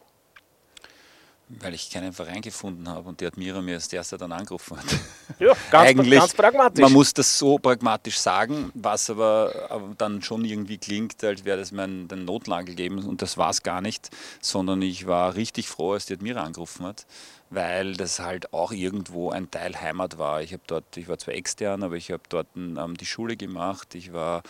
Weil 1.47 1.75
ich 1.75 1.91
keinen 1.91 2.11
Verein 2.11 2.41
gefunden 2.41 2.89
habe 2.89 3.07
und 3.07 3.21
die 3.21 3.25
Admira 3.27 3.61
mir 3.61 3.75
als 3.75 3.93
erster 3.93 4.17
dann 4.17 4.31
angerufen 4.31 4.77
hat. 4.77 4.85
Ja, 5.39 5.53
ganz, 5.71 5.89
Eigentlich, 5.89 6.19
ganz 6.19 6.33
pragmatisch. 6.33 6.81
Man 6.81 6.93
muss 6.93 7.13
das 7.13 7.37
so 7.37 7.57
pragmatisch 7.57 8.19
sagen, 8.19 8.71
was 8.73 9.09
aber, 9.09 9.67
aber 9.69 9.93
dann 9.97 10.21
schon 10.21 10.45
irgendwie 10.45 10.77
klingt, 10.77 11.23
als 11.23 11.43
wäre 11.43 11.57
das 11.57 11.71
mein 11.71 12.07
den 12.07 12.25
Notlage 12.25 12.73
geben 12.75 13.03
und 13.03 13.21
das 13.21 13.35
war 13.35 13.49
es 13.49 13.63
gar 13.63 13.81
nicht, 13.81 14.11
sondern 14.39 14.81
ich 14.81 15.07
war 15.07 15.35
richtig 15.35 15.67
froh, 15.67 15.93
als 15.93 16.05
die 16.05 16.13
Admira 16.13 16.41
angerufen 16.41 16.85
hat 16.85 17.05
weil 17.49 17.93
das 17.93 18.19
halt 18.19 18.53
auch 18.53 18.71
irgendwo 18.71 19.29
ein 19.29 19.51
Teil 19.51 19.79
Heimat 19.79 20.17
war. 20.17 20.41
Ich 20.41 20.53
habe 20.53 20.63
dort, 20.67 20.97
ich 20.97 21.07
war 21.07 21.17
zwar 21.17 21.35
extern, 21.35 21.83
aber 21.83 21.95
ich 21.95 22.11
habe 22.11 22.23
dort 22.29 22.47
ähm, 22.55 22.97
die 22.97 23.05
Schule 23.05 23.37
gemacht. 23.37 23.93
Ich 23.95 24.13
war, 24.13 24.41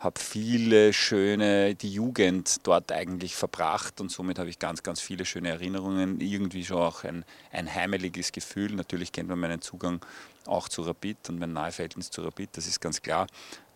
habe 0.00 0.18
viele 0.18 0.92
schöne, 0.92 1.74
die 1.74 1.92
Jugend 1.92 2.66
dort 2.66 2.90
eigentlich 2.92 3.36
verbracht 3.36 4.00
und 4.00 4.10
somit 4.10 4.38
habe 4.38 4.50
ich 4.50 4.58
ganz, 4.58 4.82
ganz 4.82 5.00
viele 5.00 5.24
schöne 5.24 5.50
Erinnerungen. 5.50 6.20
Irgendwie 6.20 6.64
schon 6.64 6.78
auch 6.78 7.04
ein, 7.04 7.24
ein 7.52 7.72
heimeliges 7.72 8.32
Gefühl. 8.32 8.72
Natürlich 8.72 9.12
kennt 9.12 9.28
man 9.28 9.38
meinen 9.38 9.62
Zugang 9.62 10.04
auch 10.46 10.68
zu 10.68 10.82
Rapid 10.82 11.28
und 11.28 11.38
mein 11.38 11.52
Naheverhältnis 11.52 12.10
zu 12.10 12.22
Rapid, 12.22 12.56
das 12.56 12.66
ist 12.66 12.80
ganz 12.80 13.00
klar. 13.02 13.26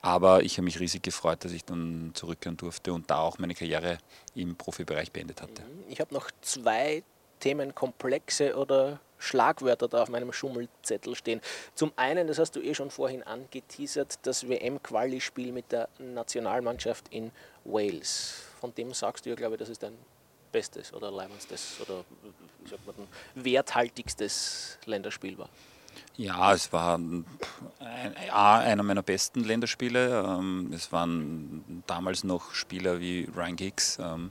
Aber 0.02 0.42
ich 0.42 0.58
habe 0.58 0.64
mich 0.64 0.78
riesig 0.78 1.02
gefreut, 1.02 1.44
dass 1.44 1.52
ich 1.52 1.64
dann 1.64 2.10
zurückkehren 2.14 2.56
durfte 2.56 2.92
und 2.92 3.10
da 3.10 3.18
auch 3.18 3.38
meine 3.38 3.54
Karriere 3.54 3.98
im 4.34 4.54
Profibereich 4.54 5.10
beendet 5.10 5.42
hatte. 5.42 5.62
Ich 5.88 6.00
habe 6.00 6.14
noch 6.14 6.30
zwei 6.42 7.02
Themenkomplexe 7.40 8.56
oder 8.56 9.00
Schlagwörter 9.18 9.88
da 9.88 10.02
auf 10.02 10.08
meinem 10.08 10.32
Schummelzettel 10.32 11.14
stehen. 11.14 11.40
Zum 11.74 11.92
einen, 11.96 12.26
das 12.26 12.38
hast 12.38 12.56
du 12.56 12.60
eh 12.60 12.74
schon 12.74 12.90
vorhin 12.90 13.22
angeteasert, 13.22 14.18
das 14.22 14.48
WM-Quali-Spiel 14.48 15.52
mit 15.52 15.72
der 15.72 15.88
Nationalmannschaft 15.98 17.08
in 17.10 17.30
Wales. 17.64 18.42
Von 18.60 18.74
dem 18.74 18.92
sagst 18.92 19.26
du 19.26 19.30
ja, 19.30 19.36
glaube 19.36 19.54
ich, 19.54 19.58
das 19.58 19.68
ist 19.68 19.82
dein 19.82 19.96
bestes 20.52 20.92
oder 20.92 21.10
leibendstes 21.10 21.76
oder 21.82 22.04
wie 22.62 22.70
sagt 22.70 22.86
man, 22.86 23.08
werthaltigstes 23.34 24.78
Länderspiel 24.86 25.36
war. 25.38 25.48
Ja, 26.16 26.52
es 26.52 26.72
war 26.72 26.98
ein, 26.98 27.24
einer 28.30 28.82
meiner 28.82 29.02
besten 29.02 29.44
Länderspiele. 29.44 30.24
Ähm, 30.26 30.70
es 30.74 30.92
waren 30.92 31.82
damals 31.86 32.24
noch 32.24 32.52
Spieler 32.54 33.00
wie 33.00 33.28
Ryan 33.34 33.56
Giggs, 33.56 33.98
ähm, 34.00 34.30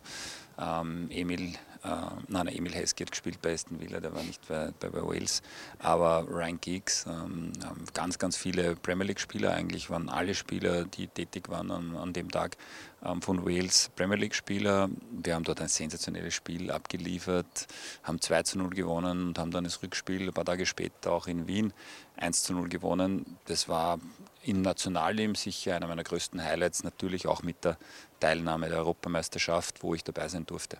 ähm, 0.60 1.10
Emil 1.12 1.54
äh, 1.86 2.10
nein, 2.28 2.48
Emil 2.48 2.74
Heskey 2.74 3.06
hat 3.06 3.12
gespielt 3.12 3.42
bei 3.42 3.54
Aston 3.54 3.80
Villa, 3.80 4.00
der 4.00 4.14
war 4.14 4.24
nicht 4.24 4.48
bei, 4.48 4.72
bei, 4.80 4.90
bei 4.90 5.04
Wales. 5.04 5.44
Aber 5.78 6.26
Ryan 6.28 6.60
Giggs, 6.60 7.06
ähm, 7.08 7.54
ganz, 7.94 8.18
ganz 8.18 8.38
viele 8.38 8.76
Premier 8.76 9.06
League-Spieler, 9.06 9.54
eigentlich 9.54 9.90
waren 9.92 10.10
alle 10.10 10.34
Spieler, 10.34 10.86
die 10.86 11.08
tätig 11.08 11.48
waren 11.50 11.70
an, 11.70 11.96
an 11.96 12.12
dem 12.14 12.32
Tag 12.32 12.58
ähm, 13.04 13.22
von 13.22 13.46
Wales 13.46 13.92
Premier 13.96 14.18
League-Spieler. 14.18 14.90
Wir 15.12 15.36
haben 15.36 15.44
dort 15.44 15.62
ein 15.62 15.68
sensationelles 15.68 16.34
Spiel 16.34 16.72
abgeliefert, 16.72 17.68
haben 18.02 18.20
2 18.20 18.44
zu 18.44 18.58
0 18.58 18.72
gewonnen 18.72 19.28
und 19.28 19.38
haben 19.38 19.52
dann 19.52 19.66
das 19.66 19.84
Rückspiel 19.84 20.28
ein 20.28 20.34
paar 20.34 20.46
Tage 20.46 20.66
später 20.66 21.12
auch 21.12 21.28
in 21.28 21.48
Wien 21.48 21.72
1 22.18 22.44
zu 22.44 22.54
0 22.54 22.68
gewonnen. 22.68 23.38
Das 23.46 23.70
war 23.70 24.00
im 24.42 24.64
Nationalleben 24.64 25.36
sicher 25.36 25.76
einer 25.76 25.88
meiner 25.88 26.04
größten 26.04 26.44
Highlights, 26.44 26.84
natürlich 26.84 27.28
auch 27.28 27.44
mit 27.44 27.64
der 27.64 27.78
Teilnahme 28.20 28.70
der 28.70 28.80
Europameisterschaft, 28.80 29.84
wo 29.84 29.94
ich 29.94 30.04
dabei 30.04 30.28
sein 30.30 30.48
durfte. 30.48 30.80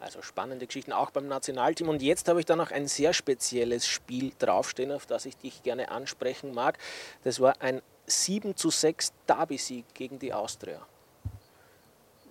Also 0.00 0.20
spannende 0.22 0.66
Geschichten 0.66 0.92
auch 0.92 1.10
beim 1.10 1.28
Nationalteam. 1.28 1.88
Und 1.88 2.02
jetzt 2.02 2.28
habe 2.28 2.40
ich 2.40 2.46
da 2.46 2.56
noch 2.56 2.70
ein 2.70 2.88
sehr 2.88 3.14
spezielles 3.14 3.86
Spiel 3.86 4.32
draufstehen, 4.38 4.92
auf 4.92 5.06
das 5.06 5.24
ich 5.24 5.36
dich 5.36 5.62
gerne 5.62 5.90
ansprechen 5.90 6.52
mag. 6.52 6.78
Das 7.22 7.40
war 7.40 7.60
ein 7.60 7.80
7 8.06 8.56
zu 8.56 8.70
6 8.70 9.12
Derby-Sieg 9.26 9.86
gegen 9.94 10.18
die 10.18 10.32
Austria. 10.32 10.86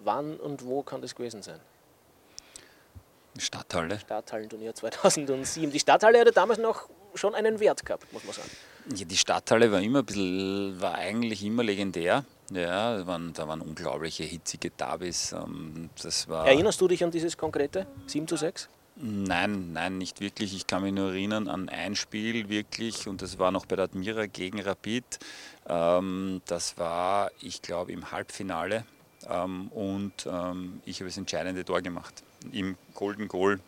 Wann 0.04 0.38
und 0.38 0.66
wo 0.66 0.84
kann 0.84 1.02
das 1.02 1.16
gewesen 1.16 1.42
sein? 1.42 1.60
Stadthalle. 3.38 4.00
Stadthallenturnier 4.00 4.76
2007. 4.76 5.72
Die 5.72 5.80
Stadthalle 5.80 6.20
hatte 6.20 6.32
damals 6.32 6.60
noch 6.60 6.88
schon 7.16 7.34
einen 7.34 7.60
Wert 7.60 7.86
gehabt, 7.86 8.12
muss 8.14 8.24
man 8.24 8.34
sagen. 8.34 8.50
Ja, 8.96 9.06
die 9.06 9.18
Stadthalle 9.18 9.72
war 9.72 9.82
immer 9.82 10.00
ein 10.00 10.06
bisschen, 10.06 10.80
war 10.80 10.96
eigentlich 10.96 11.44
immer 11.44 11.64
legendär. 11.64 12.26
Ja, 12.52 12.98
da 12.98 13.08
waren, 13.08 13.34
da 13.34 13.48
waren 13.48 13.62
unglaubliche 13.62 14.24
hitzige 14.24 14.70
Derbys. 14.70 15.34
Ähm, 15.34 15.90
das 16.02 16.28
war 16.28 16.48
Erinnerst 16.48 16.80
du 16.82 16.88
dich 16.88 17.04
an 17.04 17.12
dieses 17.12 17.38
konkrete 17.38 17.88
7 18.08 18.28
zu 18.28 18.36
6? 18.36 18.70
Nein, 18.96 19.74
nein, 19.74 19.98
nicht 19.98 20.22
wirklich. 20.22 20.56
Ich 20.56 20.68
kann 20.68 20.84
mich 20.84 20.94
nur 20.94 21.10
erinnern 21.10 21.48
an 21.48 21.70
ein 21.70 21.96
Spiel 21.96 22.48
wirklich 22.50 23.08
und 23.08 23.22
das 23.22 23.40
war 23.40 23.52
noch 23.52 23.66
bei 23.66 23.76
der 23.76 23.86
Admira 23.86 24.28
gegen 24.28 24.62
Rapid. 24.62 25.20
Ähm, 25.68 26.42
das 26.46 26.78
war, 26.78 27.32
ich 27.42 27.62
glaube, 27.62 27.92
im 27.92 28.12
Halbfinale 28.12 28.86
ähm, 29.28 29.70
und 29.70 30.14
ich 30.86 31.00
habe 31.00 31.10
das 31.10 31.18
entscheidende 31.18 31.66
Tor 31.66 31.82
gemacht 31.82 32.24
im 32.52 32.76
Golden 32.94 33.28
Goal. 33.28 33.60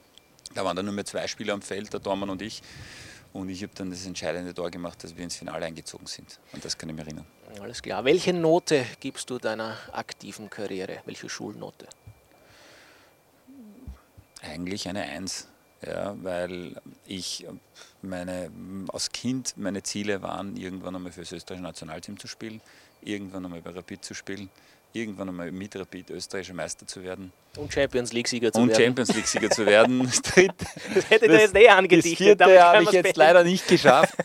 Da 0.53 0.63
waren 0.63 0.75
dann 0.75 0.85
nur 0.85 0.93
mehr 0.93 1.05
zwei 1.05 1.27
Spieler 1.27 1.53
am 1.53 1.61
Feld, 1.61 1.91
der 1.93 1.99
Dormann 1.99 2.29
und 2.29 2.41
ich. 2.41 2.61
Und 3.35 3.49
ich 3.49 3.61
habe 3.63 3.73
dann 3.75 3.89
das 3.89 4.05
entscheidende 4.05 4.53
Tor 4.53 4.71
gemacht, 4.71 5.03
dass 5.03 5.13
wir 5.17 5.21
ins 5.21 5.35
Finale 5.35 5.65
eingezogen 5.65 6.07
sind. 6.07 6.39
Und 6.53 6.63
das 6.63 6.77
kann 6.77 6.87
ich 6.87 6.95
mich 6.95 7.05
erinnern. 7.05 7.25
Alles 7.59 7.81
klar. 7.81 8.05
Welche 8.05 8.31
Note 8.31 8.85
gibst 9.01 9.29
du 9.29 9.39
deiner 9.39 9.77
aktiven 9.91 10.49
Karriere? 10.49 10.99
Welche 11.03 11.27
Schulnote? 11.27 11.85
Eigentlich 14.41 14.87
eine 14.87 15.01
Eins. 15.01 15.49
Ja, 15.85 16.15
weil 16.23 16.81
ich 17.05 17.45
meine, 18.01 18.49
als 18.87 19.11
Kind 19.11 19.57
meine 19.57 19.83
Ziele 19.83 20.21
waren, 20.21 20.55
irgendwann 20.55 20.95
einmal 20.95 21.11
für 21.11 21.19
das 21.19 21.33
österreichische 21.33 21.67
Nationalteam 21.67 22.17
zu 22.17 22.27
spielen, 22.27 22.61
irgendwann 23.01 23.43
einmal 23.43 23.61
bei 23.61 23.71
Rapid 23.71 24.05
zu 24.05 24.13
spielen 24.13 24.49
irgendwann 24.95 25.29
einmal 25.29 25.51
mit 25.51 25.75
Rapid 25.75 26.09
österreichischer 26.11 26.53
Meister 26.53 26.87
zu 26.87 27.03
werden. 27.03 27.31
Und 27.57 27.71
Champions 27.71 28.13
League-Sieger 28.13 28.51
zu 28.51 28.59
und 28.59 28.69
werden. 28.69 28.79
Und 28.79 28.85
Champions 28.85 29.15
League-Sieger 29.15 29.49
zu 29.49 29.65
werden. 29.65 29.99
Das, 30.05 30.21
dritte, 30.21 30.65
das 30.93 31.09
hätte 31.09 31.27
das, 31.27 31.41
jetzt 31.41 31.55
eh 31.55 31.69
angedichtet. 31.69 32.39
Das 32.39 32.47
vierte 32.47 32.63
habe 32.63 32.83
ich 32.83 32.91
jetzt 32.91 33.17
leider 33.17 33.43
nicht 33.43 33.67
geschafft. 33.67 34.15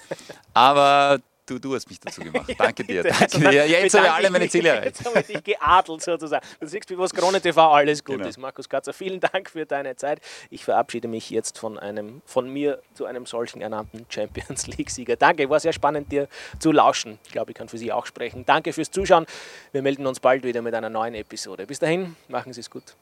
Aber 0.54 1.20
du, 1.51 1.59
du 1.59 1.75
hast 1.75 1.89
mich 1.89 2.01
dazu 2.01 2.23
gemacht. 2.23 2.55
Danke 2.59 2.85
dir. 2.85 3.03
Danke 3.21 3.39
dir. 3.39 3.67
Jetzt 3.67 3.95
habe 3.95 4.07
ich 4.07 4.13
alle 4.13 4.31
meine 4.31 4.49
Ziele 4.49 4.69
erreicht. 4.71 4.99
Jetzt 4.99 5.05
habe 5.05 5.21
ich 5.21 5.27
dich 5.27 5.45
geadelt 5.45 6.03
sozusagen. 6.03 6.47
Du 6.61 6.67
siehst, 6.67 6.89
wie 6.91 6.99
was 6.99 7.13
Krone 7.13 7.41
TV 7.41 7.73
alles 7.73 8.05
gut 8.05 8.19
genau. 8.19 8.29
ist. 8.29 8.39
Markus 8.39 8.69
Katzer, 8.69 8.93
vielen 8.93 9.21
Dank 9.21 9.51
für 9.51 9.67
deine 9.67 9.97
Zeit. 9.97 10.21
Ich 10.51 10.65
verabschiede 10.65 11.09
mich 11.09 11.31
jetzt 11.31 11.59
von, 11.59 11.79
einem, 11.79 12.23
von 12.25 12.51
mir 12.51 12.81
zu 12.95 13.05
einem 13.07 13.27
solchen 13.27 13.61
ernannten 13.61 14.07
Champions 14.09 14.67
League-Sieger. 14.67 15.17
Danke, 15.17 15.49
war 15.51 15.61
sehr 15.61 15.73
spannend, 15.73 16.13
dir 16.13 16.29
zu 16.59 16.73
lauschen. 16.73 17.19
Ich 17.25 17.33
glaube, 17.33 17.51
ich 17.51 17.57
kann 17.57 17.69
für 17.69 17.79
Sie 17.79 17.93
auch 17.93 18.07
sprechen. 18.07 18.45
Danke 18.47 18.73
fürs 18.73 18.91
Zuschauen. 18.91 19.27
Wir 19.73 19.83
melden 19.83 20.07
uns 20.07 20.21
bald 20.21 20.45
wieder 20.45 20.63
mit 20.63 20.75
einer 20.75 20.91
neuen 20.91 21.15
Episode. 21.15 21.67
Bis 21.67 21.79
dahin, 21.79 22.17
machen 22.29 22.53
Sie 22.53 22.61
es 22.61 22.71
gut. 22.71 22.95